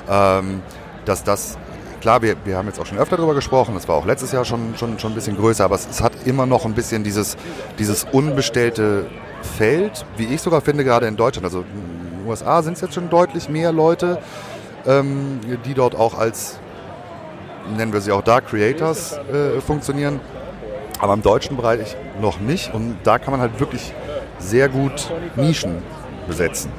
ähm, 0.09 0.63
dass 1.07 1.25
das 1.25 1.59
Klar, 2.01 2.23
wir, 2.23 2.37
wir 2.45 2.57
haben 2.57 2.67
jetzt 2.67 2.81
auch 2.81 2.87
schon 2.87 2.99
öfter 2.99 3.17
darüber 3.17 3.35
gesprochen, 3.35 3.75
das 3.75 3.87
war 3.87 3.97
auch 3.97 4.07
letztes 4.07 4.33
Jahr 4.33 4.47
schon, 4.47 4.75
schon, 4.77 4.99
schon 4.99 5.13
ein 5.13 5.15
bisschen 5.15 5.37
größer, 5.37 5.65
aber 5.65 5.75
es, 5.75 5.87
es 5.89 6.01
hat 6.01 6.13
immer 6.25 6.47
noch 6.47 6.65
ein 6.65 6.73
bisschen 6.73 7.05
dieses, 7.05 7.37
dieses 7.79 8.05
unbestellte 8.11 9.07
Feld, 9.43 10.07
wie 10.17 10.25
ich 10.25 10.41
sogar 10.41 10.63
finde, 10.63 10.85
gerade 10.85 11.07
in 11.07 11.17
Deutschland. 11.17 11.45
Also 11.45 11.61
in 11.61 12.19
den 12.19 12.27
USA 12.27 12.63
sind 12.63 12.75
es 12.75 12.81
jetzt 12.81 12.95
schon 12.95 13.11
deutlich 13.11 13.49
mehr 13.49 13.73
Leute, 13.73 14.19
ähm, 14.87 15.41
die 15.67 15.75
dort 15.75 15.95
auch 15.95 16.19
als, 16.19 16.59
nennen 17.77 17.93
wir 17.93 18.01
sie 18.01 18.13
auch 18.13 18.23
da, 18.23 18.41
Creators 18.41 19.19
äh, 19.19 19.61
funktionieren. 19.61 20.21
Aber 21.01 21.15
im 21.15 21.23
deutschen 21.23 21.57
Bereich 21.57 21.97
noch 22.21 22.41
nicht. 22.41 22.75
Und 22.75 22.99
da 23.05 23.19
kann 23.19 23.33
man 23.33 23.41
halt 23.41 23.59
wirklich 23.59 23.95
sehr 24.39 24.69
gut 24.69 25.11
Nischen 25.37 25.83
besetzen. 26.27 26.71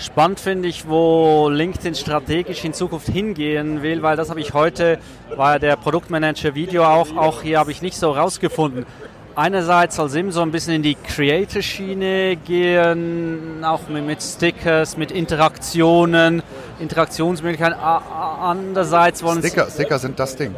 Spannend 0.00 0.38
finde 0.38 0.68
ich, 0.68 0.88
wo 0.88 1.48
LinkedIn 1.48 1.96
strategisch 1.96 2.64
in 2.64 2.72
Zukunft 2.72 3.08
hingehen 3.08 3.82
will, 3.82 4.00
weil 4.02 4.16
das 4.16 4.30
habe 4.30 4.40
ich 4.40 4.54
heute, 4.54 4.98
war 5.34 5.58
der 5.58 5.74
Produktmanager 5.74 6.54
Video 6.54 6.84
auch, 6.84 7.16
auch 7.16 7.42
hier 7.42 7.58
habe 7.58 7.72
ich 7.72 7.82
nicht 7.82 7.96
so 7.96 8.12
rausgefunden. 8.12 8.86
Einerseits 9.34 9.96
soll 9.96 10.08
Sim 10.08 10.30
so 10.30 10.40
ein 10.42 10.52
bisschen 10.52 10.74
in 10.74 10.82
die 10.82 10.94
Creator-Schiene 10.94 12.36
gehen, 12.36 13.64
auch 13.64 13.88
mit, 13.88 14.06
mit, 14.06 14.22
Stickers, 14.22 14.96
mit 14.96 15.10
Interaktionen, 15.10 16.42
Interaktionsmöglichkeiten. 16.78 17.78
Andererseits 17.80 19.22
wollen 19.24 19.40
Sticker, 19.40 19.66
sie 19.66 19.72
Sticker 19.72 19.98
sind 19.98 20.18
das 20.18 20.36
Ding. 20.36 20.54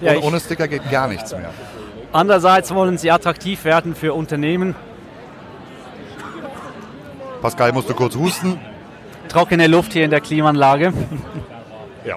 Ja, 0.00 0.12
ohne, 0.12 0.20
ohne 0.20 0.40
Sticker 0.40 0.68
geht 0.68 0.88
gar 0.90 1.08
nichts 1.08 1.32
mehr. 1.32 1.50
Andererseits 2.12 2.72
wollen 2.72 2.98
sie 2.98 3.10
attraktiv 3.10 3.64
werden 3.64 3.96
für 3.96 4.14
Unternehmen 4.14 4.76
Pascal 7.40 7.72
musste 7.72 7.94
kurz 7.94 8.16
husten. 8.16 8.58
Trockene 9.28 9.66
Luft 9.66 9.92
hier 9.92 10.04
in 10.04 10.10
der 10.10 10.20
Klimaanlage. 10.20 10.92
Ja. 12.02 12.16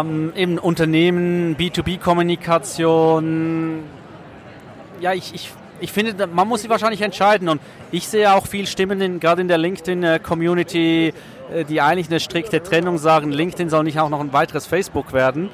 Ähm, 0.00 0.32
eben 0.36 0.58
Unternehmen, 0.58 1.56
B2B-Kommunikation. 1.56 3.82
Ja, 5.00 5.12
ich, 5.12 5.34
ich, 5.34 5.50
ich 5.80 5.90
finde, 5.90 6.28
man 6.28 6.46
muss 6.46 6.60
sich 6.60 6.70
wahrscheinlich 6.70 7.02
entscheiden. 7.02 7.48
Und 7.48 7.60
ich 7.90 8.06
sehe 8.06 8.32
auch 8.32 8.46
viel 8.46 8.68
Stimmen, 8.68 9.00
in, 9.00 9.18
gerade 9.18 9.42
in 9.42 9.48
der 9.48 9.58
LinkedIn-Community, 9.58 11.12
äh, 11.52 11.64
die 11.64 11.80
eigentlich 11.80 12.08
eine 12.08 12.20
strikte 12.20 12.62
Trennung 12.62 12.98
sagen, 12.98 13.32
LinkedIn 13.32 13.70
soll 13.70 13.82
nicht 13.82 13.98
auch 13.98 14.08
noch 14.08 14.20
ein 14.20 14.32
weiteres 14.32 14.66
Facebook 14.66 15.12
werden. 15.12 15.50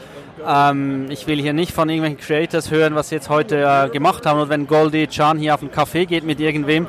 Ähm, 0.46 1.06
ich 1.10 1.26
will 1.26 1.40
hier 1.40 1.52
nicht 1.52 1.72
von 1.72 1.88
irgendwelchen 1.88 2.20
Creators 2.20 2.70
hören, 2.70 2.94
was 2.94 3.08
sie 3.08 3.14
jetzt 3.14 3.30
heute 3.30 3.62
äh, 3.62 3.88
gemacht 3.88 4.26
haben. 4.26 4.40
Und 4.40 4.50
wenn 4.50 4.66
Goldie 4.66 5.06
Chan 5.06 5.38
hier 5.38 5.54
auf 5.54 5.62
einen 5.62 5.70
Café 5.70 6.06
geht 6.06 6.24
mit 6.24 6.40
irgendwem, 6.40 6.86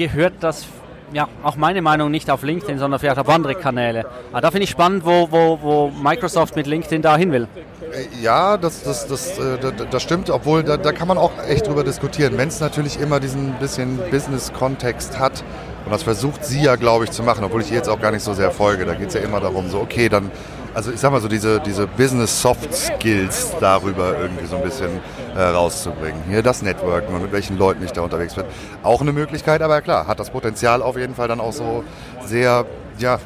gehört 0.00 0.32
das 0.40 0.66
ja, 1.12 1.28
auch 1.42 1.56
meine 1.56 1.82
Meinung 1.82 2.10
nicht 2.10 2.30
auf 2.30 2.42
LinkedIn, 2.42 2.78
sondern 2.78 3.00
vielleicht 3.00 3.18
auf 3.18 3.28
andere 3.28 3.54
Kanäle. 3.54 4.06
Aber 4.30 4.40
da 4.40 4.50
finde 4.50 4.64
ich 4.64 4.70
spannend, 4.70 5.04
wo, 5.04 5.28
wo, 5.30 5.58
wo 5.60 5.90
Microsoft 5.90 6.56
mit 6.56 6.66
LinkedIn 6.66 7.02
da 7.02 7.16
hin 7.16 7.32
will. 7.32 7.48
Äh, 7.92 8.22
ja, 8.22 8.56
das, 8.56 8.82
das, 8.82 9.06
das, 9.08 9.38
äh, 9.38 9.58
das, 9.90 10.02
stimmt, 10.02 10.30
obwohl 10.30 10.62
da, 10.62 10.76
da 10.76 10.92
kann 10.92 11.08
man 11.08 11.18
auch 11.18 11.32
echt 11.48 11.66
drüber 11.66 11.84
diskutieren. 11.84 12.38
Wenn 12.38 12.48
es 12.48 12.60
natürlich 12.60 12.98
immer 13.00 13.20
diesen 13.20 13.52
bisschen 13.54 13.98
Business-Kontext 14.10 15.18
hat, 15.18 15.44
und 15.84 15.90
das 15.90 16.02
versucht 16.02 16.44
sie 16.44 16.62
ja, 16.62 16.76
glaube 16.76 17.04
ich, 17.04 17.10
zu 17.10 17.22
machen, 17.22 17.44
obwohl 17.44 17.62
ich 17.62 17.70
ihr 17.70 17.76
jetzt 17.76 17.88
auch 17.88 18.00
gar 18.00 18.12
nicht 18.12 18.22
so 18.22 18.32
sehr 18.32 18.50
folge. 18.50 18.84
Da 18.84 18.94
geht 18.94 19.08
es 19.08 19.14
ja 19.14 19.20
immer 19.20 19.40
darum, 19.40 19.68
so, 19.68 19.80
okay, 19.80 20.08
dann, 20.08 20.30
also 20.72 20.92
ich 20.92 21.00
sag 21.00 21.10
mal 21.10 21.20
so, 21.20 21.28
diese, 21.28 21.60
diese 21.60 21.86
Business-Soft-Skills 21.86 23.56
darüber 23.60 24.16
irgendwie 24.20 24.46
so 24.46 24.56
ein 24.56 24.62
bisschen 24.62 25.00
äh, 25.36 25.40
rauszubringen. 25.40 26.22
Hier 26.28 26.42
das 26.42 26.62
Networken 26.62 27.14
und 27.14 27.22
mit 27.22 27.32
welchen 27.32 27.58
Leuten 27.58 27.84
ich 27.84 27.92
da 27.92 28.02
unterwegs 28.02 28.34
bin. 28.34 28.44
Auch 28.82 29.00
eine 29.00 29.12
Möglichkeit, 29.12 29.62
aber 29.62 29.80
klar, 29.80 30.06
hat 30.06 30.20
das 30.20 30.30
Potenzial 30.30 30.82
auf 30.82 30.96
jeden 30.96 31.14
Fall 31.14 31.28
dann 31.28 31.40
auch 31.40 31.52
so 31.52 31.84
sehr, 32.24 32.66
ja, 32.98 33.18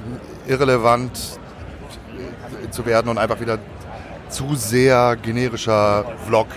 irrelevant 0.46 1.38
zu 2.70 2.86
werden 2.86 3.08
und 3.08 3.18
einfach 3.18 3.40
wieder 3.40 3.58
zu 4.28 4.54
sehr 4.54 5.16
generischer 5.20 6.04
Vlog, 6.26 6.48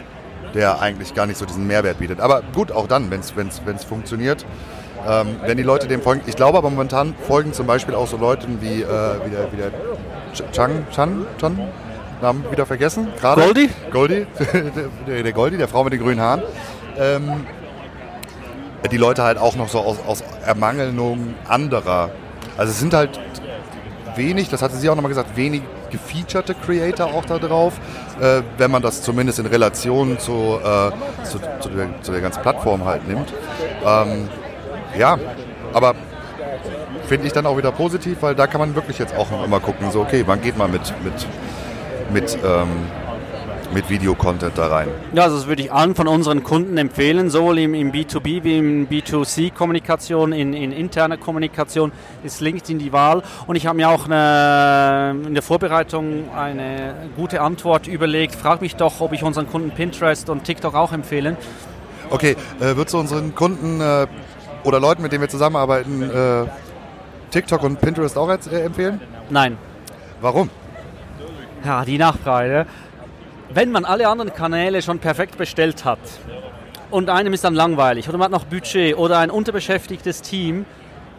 der 0.53 0.81
eigentlich 0.81 1.13
gar 1.13 1.25
nicht 1.25 1.37
so 1.37 1.45
diesen 1.45 1.67
Mehrwert 1.67 1.99
bietet. 1.99 2.19
Aber 2.19 2.41
gut, 2.53 2.71
auch 2.71 2.87
dann, 2.87 3.11
wenn 3.11 3.19
es 3.19 3.83
funktioniert. 3.83 4.45
Ähm, 5.07 5.37
wenn 5.45 5.57
die 5.57 5.63
Leute 5.63 5.87
dem 5.87 6.01
folgen. 6.01 6.21
Ich 6.25 6.35
glaube 6.35 6.57
aber 6.57 6.69
momentan 6.69 7.13
folgen 7.27 7.53
zum 7.53 7.67
Beispiel 7.67 7.95
auch 7.95 8.07
so 8.07 8.17
Leuten 8.17 8.61
wie, 8.61 8.81
äh, 8.81 8.85
wie 9.25 9.29
der, 9.29 9.51
wie 9.53 9.57
der 9.57 9.71
Chang, 10.51 10.85
Chan, 10.91 11.25
Chan, 11.39 11.59
Namen 12.21 12.45
wieder 12.51 12.65
vergessen. 12.65 13.07
Gerade. 13.19 13.41
Goldie? 13.41 13.69
Goldie, 13.91 14.27
der, 15.07 15.33
Goldie, 15.33 15.57
der 15.57 15.67
Frau 15.67 15.83
mit 15.83 15.93
den 15.93 16.01
grünen 16.01 16.19
Haaren. 16.19 16.41
Ähm, 16.97 17.45
die 18.91 18.97
Leute 18.97 19.23
halt 19.23 19.37
auch 19.37 19.55
noch 19.55 19.69
so 19.69 19.79
aus, 19.79 19.97
aus 20.05 20.23
Ermangelung 20.45 21.35
anderer. 21.47 22.11
Also 22.57 22.71
es 22.71 22.79
sind 22.79 22.93
halt 22.93 23.19
wenig, 24.15 24.49
das 24.49 24.61
hatte 24.61 24.75
sie 24.75 24.89
auch 24.89 24.95
nochmal 24.95 25.09
gesagt, 25.09 25.35
wenig 25.35 25.61
gefeaturete 25.91 26.55
Creator 26.55 27.07
auch 27.13 27.25
da 27.25 27.37
drauf, 27.37 27.73
äh, 28.19 28.41
wenn 28.57 28.71
man 28.71 28.81
das 28.81 29.01
zumindest 29.01 29.39
in 29.39 29.45
Relation 29.45 30.19
zu, 30.19 30.59
äh, 30.61 30.91
zu, 31.23 31.39
zu, 31.59 31.69
der, 31.69 32.01
zu, 32.01 32.11
der, 32.11 32.21
ganzen 32.21 32.41
Plattform 32.41 32.83
halt 32.85 33.07
nimmt. 33.07 33.33
Ähm, 33.85 34.27
ja, 34.97 35.17
aber 35.73 35.95
finde 37.07 37.27
ich 37.27 37.33
dann 37.33 37.45
auch 37.45 37.57
wieder 37.57 37.71
positiv, 37.71 38.17
weil 38.21 38.35
da 38.35 38.47
kann 38.47 38.59
man 38.59 38.75
wirklich 38.75 38.99
jetzt 38.99 39.15
auch 39.15 39.27
immer 39.43 39.59
gucken, 39.59 39.91
so 39.91 40.01
okay, 40.01 40.23
wann 40.25 40.41
geht 40.41 40.57
man 40.57 40.71
mit, 40.71 40.93
mit, 41.03 41.13
mit 42.11 42.37
ähm, 42.43 42.69
mit 43.73 43.89
Videocontent 43.89 44.57
da 44.57 44.67
rein. 44.67 44.87
Ja, 45.13 45.23
also 45.23 45.37
das 45.37 45.47
würde 45.47 45.61
ich 45.61 45.71
allen 45.71 45.95
von 45.95 46.07
unseren 46.07 46.43
Kunden 46.43 46.77
empfehlen, 46.77 47.29
sowohl 47.29 47.59
im, 47.59 47.73
im 47.73 47.91
B2B 47.91 48.43
wie 48.43 48.57
im 48.57 48.87
B2C-Kommunikation, 48.87 50.31
in, 50.31 50.53
in 50.53 50.71
interner 50.71 51.17
Kommunikation 51.17 51.91
ist 52.23 52.41
LinkedIn 52.41 52.79
die 52.79 52.93
Wahl. 52.93 53.23
Und 53.45 53.55
ich 53.55 53.67
habe 53.67 53.77
mir 53.77 53.89
auch 53.89 54.05
eine, 54.05 55.15
in 55.27 55.33
der 55.33 55.43
Vorbereitung 55.43 56.29
eine 56.35 56.95
gute 57.15 57.41
Antwort 57.41 57.87
überlegt. 57.87 58.35
Frag 58.35 58.61
mich 58.61 58.75
doch, 58.75 59.01
ob 59.01 59.13
ich 59.13 59.23
unseren 59.23 59.47
Kunden 59.47 59.71
Pinterest 59.71 60.29
und 60.29 60.43
TikTok 60.43 60.75
auch 60.75 60.93
empfehlen. 60.93 61.37
Okay, 62.09 62.35
äh, 62.59 62.75
würdest 62.75 62.93
du 62.93 62.99
unseren 62.99 63.35
Kunden 63.35 63.81
äh, 63.81 64.07
oder 64.63 64.79
Leuten, 64.79 65.01
mit 65.01 65.11
denen 65.11 65.21
wir 65.21 65.29
zusammenarbeiten, 65.29 66.01
äh, 66.03 66.45
TikTok 67.31 67.63
und 67.63 67.81
Pinterest 67.81 68.17
auch 68.17 68.29
äh, 68.29 68.61
empfehlen? 68.61 69.01
Nein. 69.29 69.57
Warum? 70.21 70.49
Ja, 71.63 71.83
die 71.83 71.97
Nachfrage 71.97 72.65
wenn 73.49 73.71
man 73.71 73.85
alle 73.85 74.07
anderen 74.07 74.33
Kanäle 74.33 74.81
schon 74.81 74.99
perfekt 74.99 75.37
bestellt 75.37 75.85
hat 75.85 75.99
und 76.91 77.09
einem 77.09 77.33
ist 77.33 77.43
dann 77.43 77.53
langweilig 77.53 78.07
oder 78.09 78.17
man 78.17 78.25
hat 78.25 78.31
noch 78.31 78.45
Budget 78.45 78.97
oder 78.97 79.19
ein 79.19 79.29
unterbeschäftigtes 79.31 80.21
Team, 80.21 80.65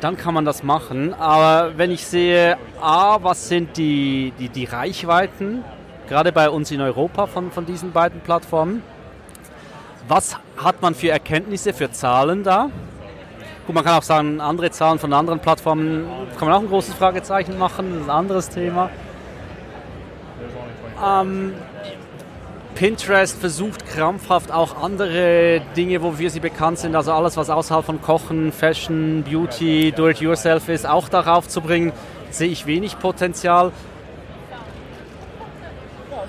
dann 0.01 0.17
kann 0.17 0.35
man 0.35 0.45
das 0.45 0.63
machen. 0.63 1.15
Aber 1.15 1.77
wenn 1.77 1.91
ich 1.91 2.07
sehe, 2.07 2.57
A, 2.81 3.19
was 3.23 3.49
sind 3.49 3.77
die, 3.77 4.33
die, 4.39 4.49
die 4.49 4.65
Reichweiten, 4.65 5.65
gerade 6.09 6.33
bei 6.33 6.51
uns 6.51 6.71
in 6.71 6.81
Europa 6.81 7.27
von, 7.27 7.51
von 7.51 7.67
diesen 7.67 7.93
beiden 7.93 8.21
Plattformen, 8.21 8.83
was 10.07 10.37
hat 10.57 10.81
man 10.81 10.95
für 10.95 11.11
Erkenntnisse, 11.11 11.73
für 11.73 11.91
Zahlen 11.91 12.45
da? 12.45 12.71
Gut, 13.67 13.75
man 13.75 13.85
kann 13.85 13.99
auch 13.99 14.03
sagen, 14.03 14.41
andere 14.41 14.71
Zahlen 14.71 14.99
von 14.99 15.13
anderen 15.13 15.41
Plattformen 15.41 16.07
kann 16.39 16.49
man 16.49 16.57
auch 16.57 16.63
ein 16.63 16.69
großes 16.69 16.95
Fragezeichen 16.95 17.59
machen, 17.59 17.91
das 17.93 18.03
ist 18.03 18.09
ein 18.09 18.17
anderes 18.17 18.49
Thema. 18.49 18.91
Ähm, 21.05 21.55
Pinterest 22.79 23.37
versucht 23.37 23.87
krampfhaft 23.87 24.53
auch 24.53 24.81
andere 24.81 25.61
Dinge, 25.77 26.01
wofür 26.01 26.31
sie 26.31 26.39
bekannt 26.39 26.79
sind, 26.79 26.95
also 26.95 27.13
alles, 27.13 27.37
was 27.37 27.51
außerhalb 27.51 27.85
von 27.85 28.01
Kochen, 28.01 28.53
Fashion, 28.53 29.25
Beauty, 29.29 29.91
Do-it-yourself 29.91 30.69
ist, 30.69 30.87
auch 30.87 31.09
darauf 31.09 31.49
zu 31.49 31.61
bringen, 31.61 31.93
sehe 32.31 32.49
ich 32.49 32.67
wenig 32.67 33.01
Potenzial. 33.01 33.73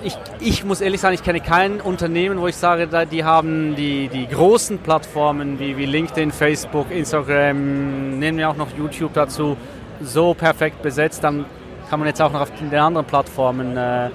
Ich, 0.02 0.16
ich, 0.40 0.64
muss 0.64 0.80
ehrlich 0.80 1.00
sagen, 1.00 1.14
ich 1.14 1.22
kenne 1.22 1.40
kein 1.40 1.80
Unternehmen, 1.80 2.40
wo 2.40 2.48
ich 2.48 2.56
sage, 2.56 2.88
die 3.06 3.22
haben 3.22 3.76
die, 3.76 4.08
die 4.08 4.26
großen 4.26 4.78
Plattformen 4.78 5.60
wie, 5.60 5.76
wie 5.76 5.86
LinkedIn, 5.86 6.32
Facebook, 6.32 6.90
Instagram, 6.90 8.18
nehmen 8.18 8.38
wir 8.38 8.50
auch 8.50 8.56
noch 8.56 8.76
YouTube 8.76 9.12
dazu, 9.12 9.56
so 10.00 10.34
perfekt 10.34 10.82
besetzt. 10.82 11.22
Dann 11.22 11.44
kann 11.88 12.00
man 12.00 12.08
jetzt 12.08 12.20
auch 12.20 12.32
noch 12.32 12.40
auf 12.40 12.50
den 12.52 12.74
anderen 12.74 13.06
Plattformen 13.06 13.76
äh, 13.76 14.10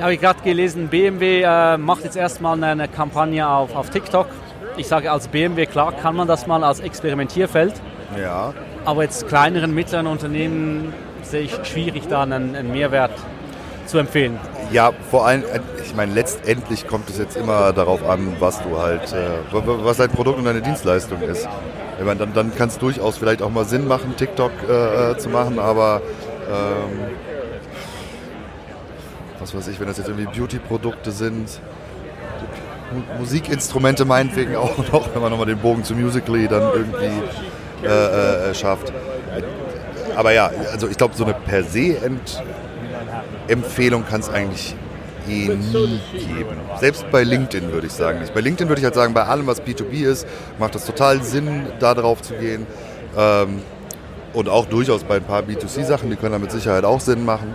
habe 0.00 0.14
ich 0.14 0.20
gerade 0.20 0.42
gelesen, 0.42 0.88
BMW 0.88 1.42
äh, 1.42 1.76
macht 1.78 2.04
jetzt 2.04 2.16
erstmal 2.16 2.62
eine 2.62 2.88
Kampagne 2.88 3.48
auf, 3.48 3.74
auf 3.74 3.90
TikTok. 3.90 4.26
Ich 4.76 4.88
sage 4.88 5.12
als 5.12 5.28
BMW, 5.28 5.66
klar 5.66 5.92
kann 5.92 6.16
man 6.16 6.26
das 6.26 6.46
mal 6.46 6.64
als 6.64 6.80
Experimentierfeld. 6.80 7.74
Ja. 8.20 8.52
Aber 8.84 9.02
jetzt 9.02 9.28
kleineren, 9.28 9.74
mittleren 9.74 10.06
Unternehmen 10.06 10.92
sehe 11.22 11.42
ich 11.42 11.54
schwierig, 11.64 12.08
da 12.08 12.22
einen, 12.22 12.56
einen 12.56 12.72
Mehrwert 12.72 13.12
zu 13.86 13.98
empfehlen. 13.98 14.38
Ja, 14.72 14.92
vor 15.10 15.26
allem, 15.26 15.42
äh, 15.42 15.60
ich 15.82 15.94
meine, 15.94 16.12
letztendlich 16.12 16.86
kommt 16.86 17.08
es 17.10 17.18
jetzt 17.18 17.36
immer 17.36 17.72
darauf 17.72 18.06
an, 18.08 18.36
was 18.40 18.62
du 18.62 18.78
halt, 18.78 19.12
äh, 19.12 19.28
was 19.52 19.98
dein 19.98 20.10
Produkt 20.10 20.38
und 20.38 20.44
deine 20.44 20.62
Dienstleistung 20.62 21.22
ist. 21.22 21.48
Ich 21.98 22.04
meine, 22.04 22.18
dann, 22.18 22.32
dann 22.32 22.54
kann 22.54 22.68
es 22.68 22.78
durchaus 22.78 23.18
vielleicht 23.18 23.42
auch 23.42 23.50
mal 23.50 23.64
Sinn 23.64 23.86
machen, 23.86 24.14
TikTok 24.16 24.50
äh, 24.68 25.12
äh, 25.12 25.18
zu 25.18 25.28
machen, 25.28 25.58
aber 25.58 26.02
ähm, 26.48 27.14
was 29.38 29.54
weiß 29.54 29.68
ich, 29.68 29.80
wenn 29.80 29.86
das 29.86 29.98
jetzt 29.98 30.08
irgendwie 30.08 30.26
Beauty-Produkte 30.26 31.10
sind, 31.10 31.60
Musikinstrumente 33.18 34.04
meinetwegen 34.04 34.56
auch 34.56 34.78
noch, 34.92 35.14
wenn 35.14 35.22
man 35.22 35.30
nochmal 35.30 35.46
den 35.46 35.58
Bogen 35.58 35.84
zu 35.84 35.94
Musically 35.94 36.48
dann 36.48 36.62
irgendwie 36.72 37.86
äh, 37.86 38.50
äh, 38.50 38.54
schafft. 38.54 38.92
Aber 40.16 40.32
ja, 40.32 40.50
also 40.72 40.88
ich 40.88 40.96
glaube, 40.96 41.14
so 41.14 41.24
eine 41.24 41.34
per 41.34 41.64
se 41.64 41.96
-Ent 41.96 42.40
Empfehlung 43.48 44.06
kann 44.06 44.20
es 44.20 44.28
eigentlich 44.28 44.74
eh 45.28 45.48
nie 45.48 46.00
geben. 46.12 46.56
Selbst 46.78 47.10
bei 47.10 47.24
LinkedIn 47.24 47.72
würde 47.72 47.86
ich 47.86 47.92
sagen 47.92 48.20
nicht. 48.20 48.34
Bei 48.34 48.40
LinkedIn 48.40 48.68
würde 48.68 48.80
ich 48.80 48.84
halt 48.84 48.94
sagen, 48.94 49.14
bei 49.14 49.24
allem, 49.24 49.46
was 49.46 49.62
B2B 49.62 50.04
ist, 50.04 50.26
macht 50.58 50.74
das 50.74 50.84
total 50.84 51.22
Sinn, 51.22 51.66
da 51.80 51.94
drauf 51.94 52.22
zu 52.22 52.34
gehen. 52.34 52.66
Ähm, 53.16 53.62
und 54.32 54.48
auch 54.48 54.66
durchaus 54.66 55.04
bei 55.04 55.16
ein 55.16 55.22
paar 55.22 55.42
B2C-Sachen, 55.42 56.10
die 56.10 56.16
können 56.16 56.32
da 56.32 56.38
mit 56.38 56.50
Sicherheit 56.50 56.84
auch 56.84 57.00
Sinn 57.00 57.24
machen. 57.24 57.54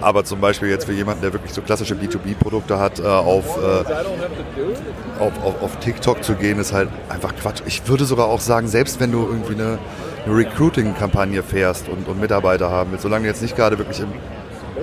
Aber 0.00 0.24
zum 0.24 0.40
Beispiel 0.40 0.68
jetzt 0.68 0.84
für 0.84 0.92
jemanden, 0.92 1.22
der 1.22 1.32
wirklich 1.32 1.52
so 1.52 1.62
klassische 1.62 1.94
B2B-Produkte 1.94 2.78
hat, 2.78 2.98
äh, 2.98 3.06
auf, 3.06 3.56
äh, 3.56 5.20
auf, 5.20 5.32
auf, 5.42 5.62
auf, 5.62 5.76
TikTok 5.80 6.22
zu 6.22 6.34
gehen, 6.34 6.58
ist 6.58 6.72
halt 6.72 6.90
einfach 7.08 7.34
Quatsch. 7.34 7.62
Ich 7.66 7.88
würde 7.88 8.04
sogar 8.04 8.26
auch 8.26 8.40
sagen, 8.40 8.68
selbst 8.68 9.00
wenn 9.00 9.12
du 9.12 9.22
irgendwie 9.26 9.54
eine, 9.54 9.78
eine 10.26 10.36
Recruiting-Kampagne 10.36 11.42
fährst 11.42 11.88
und, 11.88 12.08
und, 12.08 12.20
Mitarbeiter 12.20 12.70
haben 12.70 12.90
willst, 12.90 13.04
solange 13.04 13.26
jetzt 13.26 13.42
nicht 13.42 13.56
gerade 13.56 13.78
wirklich 13.78 14.00
im 14.00 14.12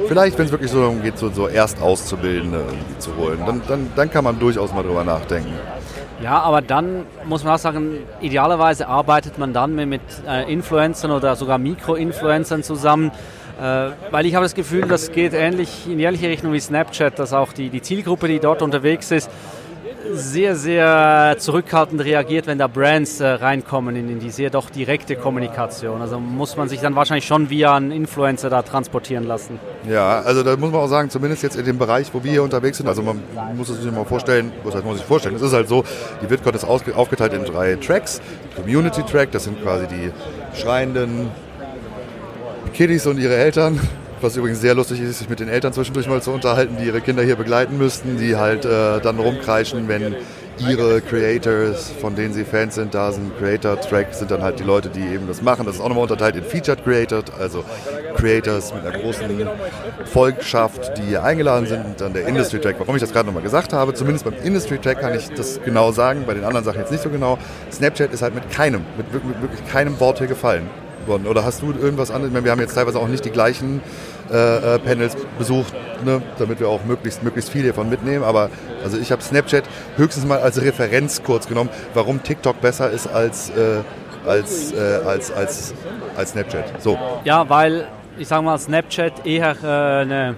Vielleicht, 0.08 0.38
wenn 0.40 0.46
es 0.46 0.52
wirklich 0.52 0.72
so 0.72 0.82
darum 0.82 1.04
geht, 1.04 1.20
so, 1.20 1.30
so 1.30 1.48
Erstauszubildende 1.48 2.58
irgendwie 2.58 2.98
zu 2.98 3.16
holen, 3.16 3.40
dann, 3.46 3.62
dann, 3.68 3.92
dann 3.96 4.10
kann 4.10 4.24
man 4.24 4.40
durchaus 4.40 4.74
mal 4.74 4.82
drüber 4.82 5.04
nachdenken. 5.04 5.54
Ja, 6.22 6.40
aber 6.40 6.62
dann 6.62 7.06
muss 7.26 7.44
man 7.44 7.54
auch 7.54 7.60
sagen, 7.60 8.00
idealerweise 8.22 8.88
arbeitet 8.88 9.38
man 9.38 9.54
dann 9.54 9.76
mit, 9.76 10.02
äh, 10.28 10.52
Influencern 10.52 11.12
oder 11.12 11.36
sogar 11.36 11.58
Mikro-Influencern 11.58 12.64
zusammen, 12.64 13.12
weil 13.58 14.26
ich 14.26 14.36
habe 14.36 14.46
das 14.46 14.56
Gefühl, 14.56 14.88
das 14.88 15.12
geht 15.12 15.34
ähnlich 15.34 15.88
in 15.88 16.00
ähnliche 16.00 16.30
Richtung 16.30 16.54
wie 16.54 16.60
Snapchat, 16.60 17.20
dass 17.20 17.34
auch 17.34 17.54
die, 17.54 17.70
die 17.70 17.82
Zielgruppe, 17.82 18.28
die 18.28 18.40
dort 18.40 18.62
unterwegs 18.62 19.12
ist, 19.12 19.30
sehr, 20.12 20.56
sehr 20.56 21.36
zurückhaltend 21.38 22.04
reagiert, 22.04 22.48
wenn 22.48 22.58
da 22.58 22.68
Brands 22.68 23.20
äh, 23.20 23.28
reinkommen 23.28 23.96
in, 23.96 24.10
in, 24.10 24.20
die 24.20 24.30
sehr 24.30 24.50
doch 24.50 24.70
direkte 24.70 25.16
Kommunikation. 25.16 26.02
Also 26.02 26.20
muss 26.20 26.58
man 26.58 26.70
sich 26.70 26.82
dann 26.82 26.96
wahrscheinlich 26.96 27.26
schon 27.26 27.50
via 27.50 27.76
einen 27.76 27.92
Influencer 27.92 28.50
da 28.50 28.62
transportieren 28.62 29.24
lassen. 29.24 29.60
Ja, 29.90 30.22
also 30.22 30.44
da 30.44 30.56
muss 30.58 30.72
man 30.72 30.82
auch 30.82 30.88
sagen, 30.88 31.10
zumindest 31.10 31.44
jetzt 31.44 31.56
in 31.56 31.66
dem 31.66 31.78
Bereich, 31.78 32.14
wo 32.14 32.24
wir 32.24 32.32
hier 32.32 32.44
unterwegs 32.44 32.78
sind, 32.78 32.88
also 32.88 33.02
man 33.02 33.22
muss 33.56 33.70
es 33.70 33.82
sich 33.82 33.92
mal 33.92 34.06
vorstellen, 34.06 34.52
was 34.64 34.76
heißt, 34.76 34.86
muss 34.86 34.98
sich 34.98 35.06
vorstellen, 35.06 35.36
es 35.36 35.42
ist 35.42 35.54
halt 35.54 35.68
so, 35.68 35.84
die 36.22 36.30
VidCon 36.30 36.54
ist 36.54 36.66
aufgeteilt 36.66 37.34
in 37.34 37.46
drei 37.46 37.76
Tracks. 37.76 38.22
Community 38.56 39.04
Track, 39.04 39.32
das 39.32 39.46
sind 39.46 39.62
quasi 39.62 39.88
die 39.88 40.12
schreienden, 40.60 41.32
Kiddies 42.74 43.06
und 43.08 43.20
ihre 43.20 43.36
Eltern. 43.36 43.80
Was 44.22 44.38
übrigens 44.38 44.62
sehr 44.62 44.74
lustig 44.74 45.02
ist, 45.02 45.20
sich 45.20 45.28
mit 45.28 45.42
den 45.42 45.50
Eltern 45.50 45.74
zwischendurch 45.74 46.08
mal 46.08 46.22
zu 46.22 46.32
unterhalten, 46.32 46.78
die 46.80 46.86
ihre 46.86 47.02
Kinder 47.02 47.24
hier 47.24 47.36
begleiten 47.36 47.78
müssten, 47.78 48.18
die 48.18 48.38
halt 48.38 48.64
äh, 48.64 49.02
dann 49.02 49.20
rumkreischen, 49.20 49.90
wenn 49.90 50.16
ihre 50.60 51.02
Creators, 51.02 51.92
von 52.00 52.16
denen 52.16 52.34
sie 52.34 52.46
Fans 52.46 52.76
sind, 52.76 52.94
da 52.94 53.12
sind. 53.12 53.38
Creator-Track 53.38 54.14
sind 54.14 54.32
dann 54.32 54.42
halt 54.42 54.60
die 54.60 54.64
Leute, 54.64 54.88
die 54.88 55.02
eben 55.02 55.28
das 55.28 55.42
machen. 55.42 55.66
Das 55.66 55.76
ist 55.76 55.82
auch 55.82 55.90
nochmal 55.90 56.04
unterteilt 56.04 56.38
in 56.38 56.44
Featured 56.44 56.86
Creator, 56.86 57.24
also 57.38 57.66
Creators 58.16 58.74
mit 58.74 58.86
einer 58.86 58.98
großen 58.98 59.26
Volkschaft, 60.06 60.98
die 60.98 61.04
hier 61.04 61.24
eingeladen 61.24 61.68
sind. 61.68 61.84
Und 61.86 62.00
dann 62.00 62.14
der 62.14 62.26
Industry-Track. 62.26 62.76
Warum 62.80 62.96
ich 62.96 63.02
das 63.02 63.12
gerade 63.12 63.26
nochmal 63.26 63.44
gesagt 63.44 63.74
habe, 63.74 63.94
zumindest 63.94 64.24
beim 64.24 64.36
Industry-Track 64.42 65.02
kann 65.02 65.16
ich 65.16 65.30
das 65.32 65.60
genau 65.64 65.92
sagen, 65.92 66.24
bei 66.26 66.34
den 66.34 66.46
anderen 66.46 66.64
Sachen 66.64 66.80
jetzt 66.80 66.92
nicht 66.92 67.04
so 67.04 67.10
genau. 67.10 67.38
Snapchat 67.72 68.14
ist 68.14 68.22
halt 68.22 68.36
mit 68.36 68.50
keinem, 68.52 68.86
mit, 68.96 69.12
mit 69.14 69.42
wirklich 69.42 69.66
keinem 69.68 70.00
Wort 70.00 70.20
hier 70.20 70.28
gefallen 70.28 70.70
worden. 71.08 71.28
Oder 71.28 71.44
hast 71.44 71.62
du 71.62 71.72
irgendwas 71.72 72.12
anderes? 72.12 72.34
Meine, 72.34 72.46
wir 72.46 72.52
haben 72.52 72.60
jetzt 72.60 72.76
teilweise 72.76 73.00
auch 73.00 73.08
nicht 73.08 73.26
die 73.26 73.32
gleichen 73.32 73.82
äh, 74.32 74.76
äh, 74.76 74.80
Panels 74.80 75.16
besucht, 75.38 75.74
ne, 76.04 76.22
damit 76.38 76.60
wir 76.60 76.70
auch 76.70 76.86
möglichst, 76.86 77.24
möglichst 77.24 77.52
viel 77.52 77.64
hiervon 77.64 77.90
mitnehmen. 77.90 78.24
Aber 78.24 78.50
also 78.84 78.98
ich 78.98 79.12
habe 79.12 79.22
Snapchat 79.22 79.64
höchstens 79.98 80.26
mal 80.26 80.40
als 80.40 80.62
Referenz 80.62 81.24
kurz 81.24 81.48
genommen, 81.48 81.70
warum 81.94 82.24
TikTok 82.24 82.62
besser 82.62 82.90
ist 82.90 83.08
als, 83.08 83.50
äh, 83.50 83.82
als, 84.26 84.72
äh, 84.74 85.00
als, 85.06 85.32
als, 85.32 85.74
als 86.16 86.32
Snapchat. 86.32 86.82
So. 86.82 86.98
Ja, 87.24 87.50
weil 87.50 87.88
ich 88.18 88.28
sage 88.28 88.44
mal, 88.44 88.58
Snapchat 88.58 89.26
eher 89.26 89.56
äh, 89.64 90.02
eine 90.02 90.36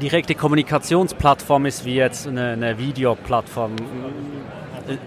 direkte 0.00 0.34
Kommunikationsplattform 0.34 1.66
ist 1.66 1.84
wie 1.84 1.94
jetzt 1.94 2.26
eine, 2.26 2.52
eine 2.52 2.78
Videoplattform 2.78 3.76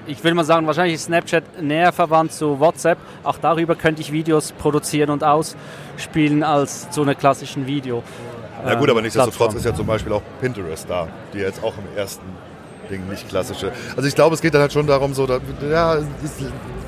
ich 0.07 0.23
will 0.23 0.33
mal 0.33 0.43
sagen, 0.43 0.67
wahrscheinlich 0.67 0.95
ist 0.95 1.05
Snapchat 1.05 1.61
näher 1.61 1.91
verwandt 1.91 2.33
zu 2.33 2.59
WhatsApp. 2.59 2.97
Auch 3.23 3.38
darüber 3.38 3.75
könnte 3.75 4.01
ich 4.01 4.11
Videos 4.11 4.51
produzieren 4.51 5.09
und 5.09 5.23
ausspielen 5.23 6.43
als 6.43 6.89
zu 6.89 7.01
einer 7.01 7.15
klassischen 7.15 7.67
Video. 7.67 8.03
Ja 8.65 8.75
gut, 8.75 8.89
aber 8.89 9.00
ähm, 9.00 9.05
nichtsdestotrotz 9.05 9.55
ist 9.55 9.65
ja 9.65 9.73
zum 9.73 9.88
Beispiel 9.88 10.13
auch 10.13 10.21
Pinterest 10.39 10.89
da, 10.89 11.07
die 11.33 11.39
jetzt 11.39 11.63
auch 11.63 11.73
im 11.77 11.97
ersten 11.97 12.25
Ding 12.91 13.07
nicht 13.10 13.27
klassische. 13.29 13.71
Also 13.95 14.07
ich 14.07 14.15
glaube, 14.15 14.36
es 14.36 14.41
geht 14.41 14.53
dann 14.53 14.62
halt 14.62 14.74
schon 14.74 14.86
darum, 14.86 15.13
so, 15.13 15.25
da, 15.25 15.39
ja, 15.69 15.95
es 15.95 16.05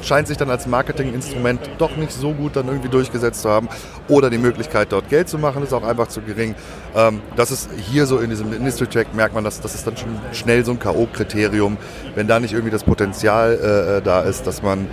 scheint 0.08 0.28
sich 0.28 0.38
dann 0.38 0.50
als 0.50 0.68
Marketinginstrument 0.68 1.62
doch 1.78 1.96
nicht 1.96 2.12
so 2.12 2.34
gut 2.34 2.56
dann 2.56 2.68
irgendwie 2.68 2.90
durchgesetzt 2.90 3.42
zu 3.42 3.50
haben. 3.50 3.70
Oder 4.08 4.30
die 4.30 4.38
Möglichkeit, 4.38 4.92
dort 4.92 5.10
Geld 5.10 5.30
zu 5.30 5.38
machen, 5.38 5.64
ist 5.64 5.74
auch 5.74 5.84
einfach 5.84 6.08
zu 6.08 6.22
gering. 6.22 6.56
Ähm, 6.96 7.22
das 7.36 7.52
ist 7.52 7.70
hier 7.76 8.06
so 8.06 8.20
in 8.20 8.30
diesem 8.30 8.54
Industry 8.54 8.88
Check, 8.88 9.14
merkt 9.16 9.34
man, 9.34 9.44
dass 9.44 9.62
das 9.62 9.74
ist 9.76 9.88
dann 9.88 9.98
schon 9.98 10.10
schnell 10.34 10.64
so 10.66 10.72
ein 10.72 10.80
K.O.-Kriterium, 10.80 11.78
wenn 12.16 12.28
da 12.28 12.40
nicht 12.40 12.54
irgendwie 12.54 12.72
das 12.72 12.84
Potenzial 12.84 13.58
äh, 13.62 13.98
äh, 13.98 14.02
da 14.02 14.22
ist, 14.22 14.46
dass 14.46 14.62
man, 14.62 14.88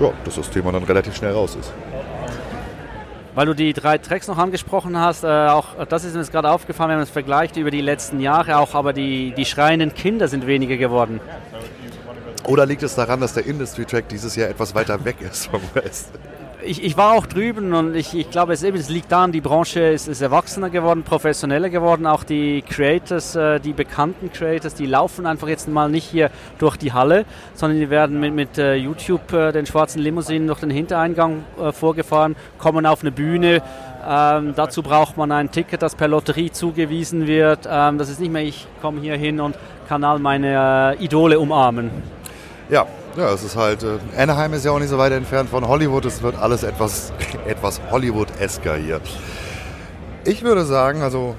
ja, 0.00 0.12
dass 0.24 0.34
das 0.34 0.50
Thema 0.50 0.72
dann 0.72 0.84
relativ 0.84 1.16
schnell 1.16 1.32
raus 1.32 1.56
ist 1.58 1.72
weil 3.38 3.46
du 3.46 3.54
die 3.54 3.72
drei 3.72 3.98
Tracks 3.98 4.26
noch 4.26 4.36
angesprochen 4.36 4.98
hast, 4.98 5.22
äh, 5.22 5.28
auch 5.28 5.86
das 5.88 6.02
ist 6.02 6.14
mir 6.14 6.18
jetzt 6.18 6.32
gerade 6.32 6.50
aufgefallen, 6.50 6.90
wenn 6.90 6.96
man 6.96 7.04
es 7.04 7.10
vergleicht 7.10 7.56
über 7.56 7.70
die 7.70 7.80
letzten 7.80 8.18
Jahre, 8.18 8.58
auch 8.58 8.74
aber 8.74 8.92
die, 8.92 9.32
die 9.36 9.44
schreienden 9.44 9.94
Kinder 9.94 10.26
sind 10.26 10.48
weniger 10.48 10.76
geworden. 10.76 11.20
Oder 12.48 12.66
liegt 12.66 12.82
es 12.82 12.96
daran, 12.96 13.20
dass 13.20 13.34
der 13.34 13.46
Industry 13.46 13.84
Track 13.84 14.08
dieses 14.08 14.34
Jahr 14.34 14.48
etwas 14.48 14.74
weiter 14.74 15.04
weg 15.04 15.20
ist 15.20 15.46
vom 15.46 15.60
Rest? 15.76 16.10
Ich, 16.64 16.82
ich, 16.82 16.96
war 16.96 17.12
auch 17.12 17.26
drüben 17.26 17.72
und 17.72 17.94
ich, 17.94 18.14
ich 18.14 18.30
glaube, 18.30 18.52
es, 18.52 18.64
es, 18.64 18.88
liegt 18.88 19.12
daran, 19.12 19.30
die 19.30 19.40
Branche 19.40 19.80
ist, 19.80 20.08
ist, 20.08 20.20
erwachsener 20.20 20.70
geworden, 20.70 21.04
professioneller 21.04 21.70
geworden. 21.70 22.04
Auch 22.04 22.24
die 22.24 22.62
Creators, 22.62 23.36
äh, 23.36 23.60
die 23.60 23.72
bekannten 23.72 24.32
Creators, 24.32 24.74
die 24.74 24.86
laufen 24.86 25.24
einfach 25.26 25.46
jetzt 25.46 25.68
mal 25.68 25.88
nicht 25.88 26.04
hier 26.04 26.30
durch 26.58 26.76
die 26.76 26.92
Halle, 26.92 27.26
sondern 27.54 27.78
die 27.78 27.90
werden 27.90 28.18
mit, 28.18 28.34
mit 28.34 28.58
äh, 28.58 28.74
YouTube 28.74 29.32
äh, 29.32 29.52
den 29.52 29.66
schwarzen 29.66 30.00
Limousinen 30.02 30.48
durch 30.48 30.58
den 30.58 30.70
Hintereingang 30.70 31.44
vorgefahren, 31.72 32.34
kommen 32.58 32.86
auf 32.86 33.02
eine 33.02 33.12
Bühne. 33.12 33.62
Ähm, 34.08 34.54
dazu 34.56 34.82
braucht 34.82 35.16
man 35.16 35.30
ein 35.30 35.52
Ticket, 35.52 35.80
das 35.80 35.94
per 35.94 36.08
Lotterie 36.08 36.50
zugewiesen 36.50 37.28
wird. 37.28 37.68
Ähm, 37.70 37.98
das 37.98 38.08
ist 38.08 38.18
nicht 38.18 38.32
mehr, 38.32 38.42
ich 38.42 38.66
komme 38.82 39.00
hier 39.00 39.16
hin 39.16 39.40
und 39.40 39.56
kann 39.88 40.02
all 40.02 40.18
meine 40.18 40.96
Idole 40.98 41.38
umarmen. 41.38 41.90
Ja, 42.68 42.86
ja, 43.16 43.32
es 43.32 43.42
ist 43.42 43.56
halt, 43.56 43.82
äh, 43.82 43.98
Anaheim 44.16 44.52
ist 44.52 44.64
ja 44.64 44.70
auch 44.70 44.78
nicht 44.78 44.90
so 44.90 44.98
weit 44.98 45.12
entfernt 45.12 45.50
von 45.50 45.66
Hollywood. 45.66 46.04
Es 46.04 46.22
wird 46.22 46.36
alles 46.36 46.62
etwas, 46.62 47.12
etwas 47.46 47.80
Hollywood-esker 47.90 48.76
hier. 48.76 49.00
Ich 50.24 50.42
würde 50.42 50.64
sagen, 50.64 51.02
also 51.02 51.34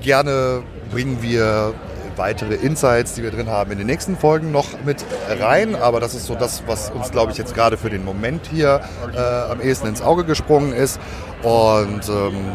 gerne 0.00 0.62
bringen 0.90 1.22
wir 1.22 1.74
weitere 2.16 2.54
Insights, 2.54 3.14
die 3.14 3.22
wir 3.22 3.30
drin 3.30 3.48
haben, 3.48 3.70
in 3.72 3.78
den 3.78 3.86
nächsten 3.86 4.16
Folgen 4.16 4.52
noch 4.52 4.66
mit 4.84 5.04
rein. 5.40 5.74
Aber 5.74 6.00
das 6.00 6.14
ist 6.14 6.26
so 6.26 6.34
das, 6.34 6.62
was 6.66 6.90
uns, 6.90 7.10
glaube 7.10 7.32
ich, 7.32 7.38
jetzt 7.38 7.54
gerade 7.54 7.76
für 7.76 7.90
den 7.90 8.04
Moment 8.04 8.46
hier 8.50 8.80
äh, 9.14 9.18
am 9.50 9.60
ehesten 9.60 9.86
ins 9.86 10.02
Auge 10.02 10.24
gesprungen 10.24 10.72
ist. 10.72 11.00
Und 11.42 12.08
ähm, 12.08 12.52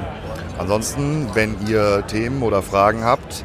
ansonsten, 0.59 1.29
wenn 1.33 1.55
ihr 1.67 2.05
Themen 2.07 2.43
oder 2.43 2.61
Fragen 2.61 3.03
habt, 3.03 3.43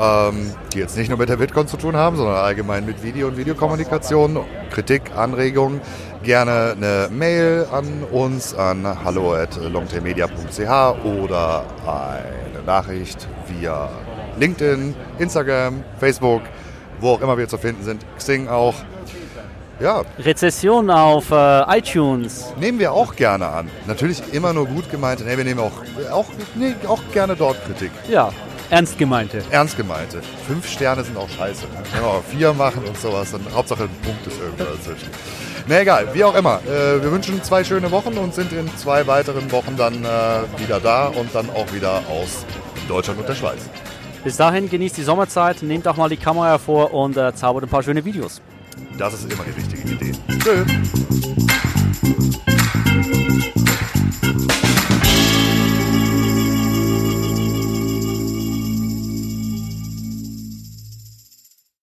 ähm, 0.00 0.52
die 0.72 0.78
jetzt 0.78 0.96
nicht 0.96 1.08
nur 1.08 1.18
mit 1.18 1.28
der 1.28 1.36
Bitcoin 1.36 1.66
zu 1.66 1.76
tun 1.76 1.96
haben, 1.96 2.16
sondern 2.16 2.36
allgemein 2.36 2.86
mit 2.86 3.02
Video 3.02 3.28
und 3.28 3.36
Videokommunikation, 3.36 4.38
Kritik, 4.70 5.02
Anregungen, 5.16 5.80
gerne 6.22 6.74
eine 6.76 7.08
Mail 7.10 7.66
an 7.72 8.04
uns 8.10 8.54
an 8.54 8.86
hallo@longtailmedia.ch 9.04 11.04
oder 11.04 11.64
eine 11.86 12.62
Nachricht 12.64 13.26
via 13.48 13.88
LinkedIn, 14.38 14.94
Instagram, 15.18 15.82
Facebook, 15.98 16.42
wo 17.00 17.10
auch 17.10 17.20
immer 17.20 17.38
wir 17.38 17.48
zu 17.48 17.58
finden 17.58 17.82
sind, 17.82 18.04
Xing 18.16 18.48
auch. 18.48 18.74
Ja. 19.80 20.02
Rezession 20.18 20.90
auf 20.90 21.30
äh, 21.30 21.78
iTunes. 21.78 22.52
Nehmen 22.58 22.80
wir 22.80 22.92
auch 22.92 23.14
gerne 23.14 23.46
an. 23.46 23.70
Natürlich 23.86 24.20
immer 24.32 24.52
nur 24.52 24.66
gut 24.66 24.90
gemeinte. 24.90 25.22
Nee, 25.22 25.36
wir 25.36 25.44
nehmen 25.44 25.60
auch, 25.60 25.70
auch, 26.10 26.26
nee, 26.56 26.74
auch 26.88 27.00
gerne 27.12 27.36
dort 27.36 27.64
Kritik. 27.64 27.92
Ja, 28.08 28.30
Ernst 28.70 28.98
gemeinte. 28.98 29.42
Ernst 29.50 29.76
gemeinte. 29.76 30.20
Fünf 30.46 30.68
Sterne 30.68 31.02
sind 31.02 31.16
auch 31.16 31.28
scheiße. 31.28 31.64
Wenn 31.92 32.02
wir 32.02 32.08
auch 32.08 32.22
vier 32.24 32.52
machen 32.52 32.84
und 32.84 32.98
sowas, 32.98 33.30
dann 33.30 33.40
Hauptsache 33.54 33.84
ein 33.84 33.90
Punkt 34.02 34.26
ist 34.26 34.38
irgendwo 34.40 34.64
dazwischen. 34.64 35.08
Na 35.66 35.80
egal, 35.80 36.08
wie 36.12 36.22
auch 36.24 36.34
immer. 36.34 36.60
Äh, 36.66 37.02
wir 37.02 37.10
wünschen 37.10 37.42
zwei 37.42 37.64
schöne 37.64 37.90
Wochen 37.90 38.18
und 38.18 38.34
sind 38.34 38.52
in 38.52 38.68
zwei 38.76 39.06
weiteren 39.06 39.50
Wochen 39.52 39.76
dann 39.76 40.04
äh, 40.04 40.42
wieder 40.58 40.80
da 40.80 41.06
und 41.06 41.34
dann 41.34 41.48
auch 41.50 41.72
wieder 41.72 42.02
aus 42.10 42.44
Deutschland 42.88 43.20
und 43.20 43.28
der 43.28 43.34
Schweiz. 43.34 43.68
Bis 44.22 44.36
dahin 44.36 44.68
genießt 44.68 44.96
die 44.96 45.02
Sommerzeit, 45.02 45.62
nehmt 45.62 45.88
auch 45.88 45.96
mal 45.96 46.08
die 46.10 46.16
Kamera 46.16 46.48
hervor 46.48 46.92
und 46.92 47.16
äh, 47.16 47.34
zaubert 47.34 47.64
ein 47.64 47.70
paar 47.70 47.82
schöne 47.82 48.04
Videos. 48.04 48.42
Das 48.98 49.14
ist 49.14 49.32
immer 49.32 49.44
die 49.44 49.52
richtige 49.52 49.88
Idee. 49.88 50.12
Tschüss. 50.38 50.66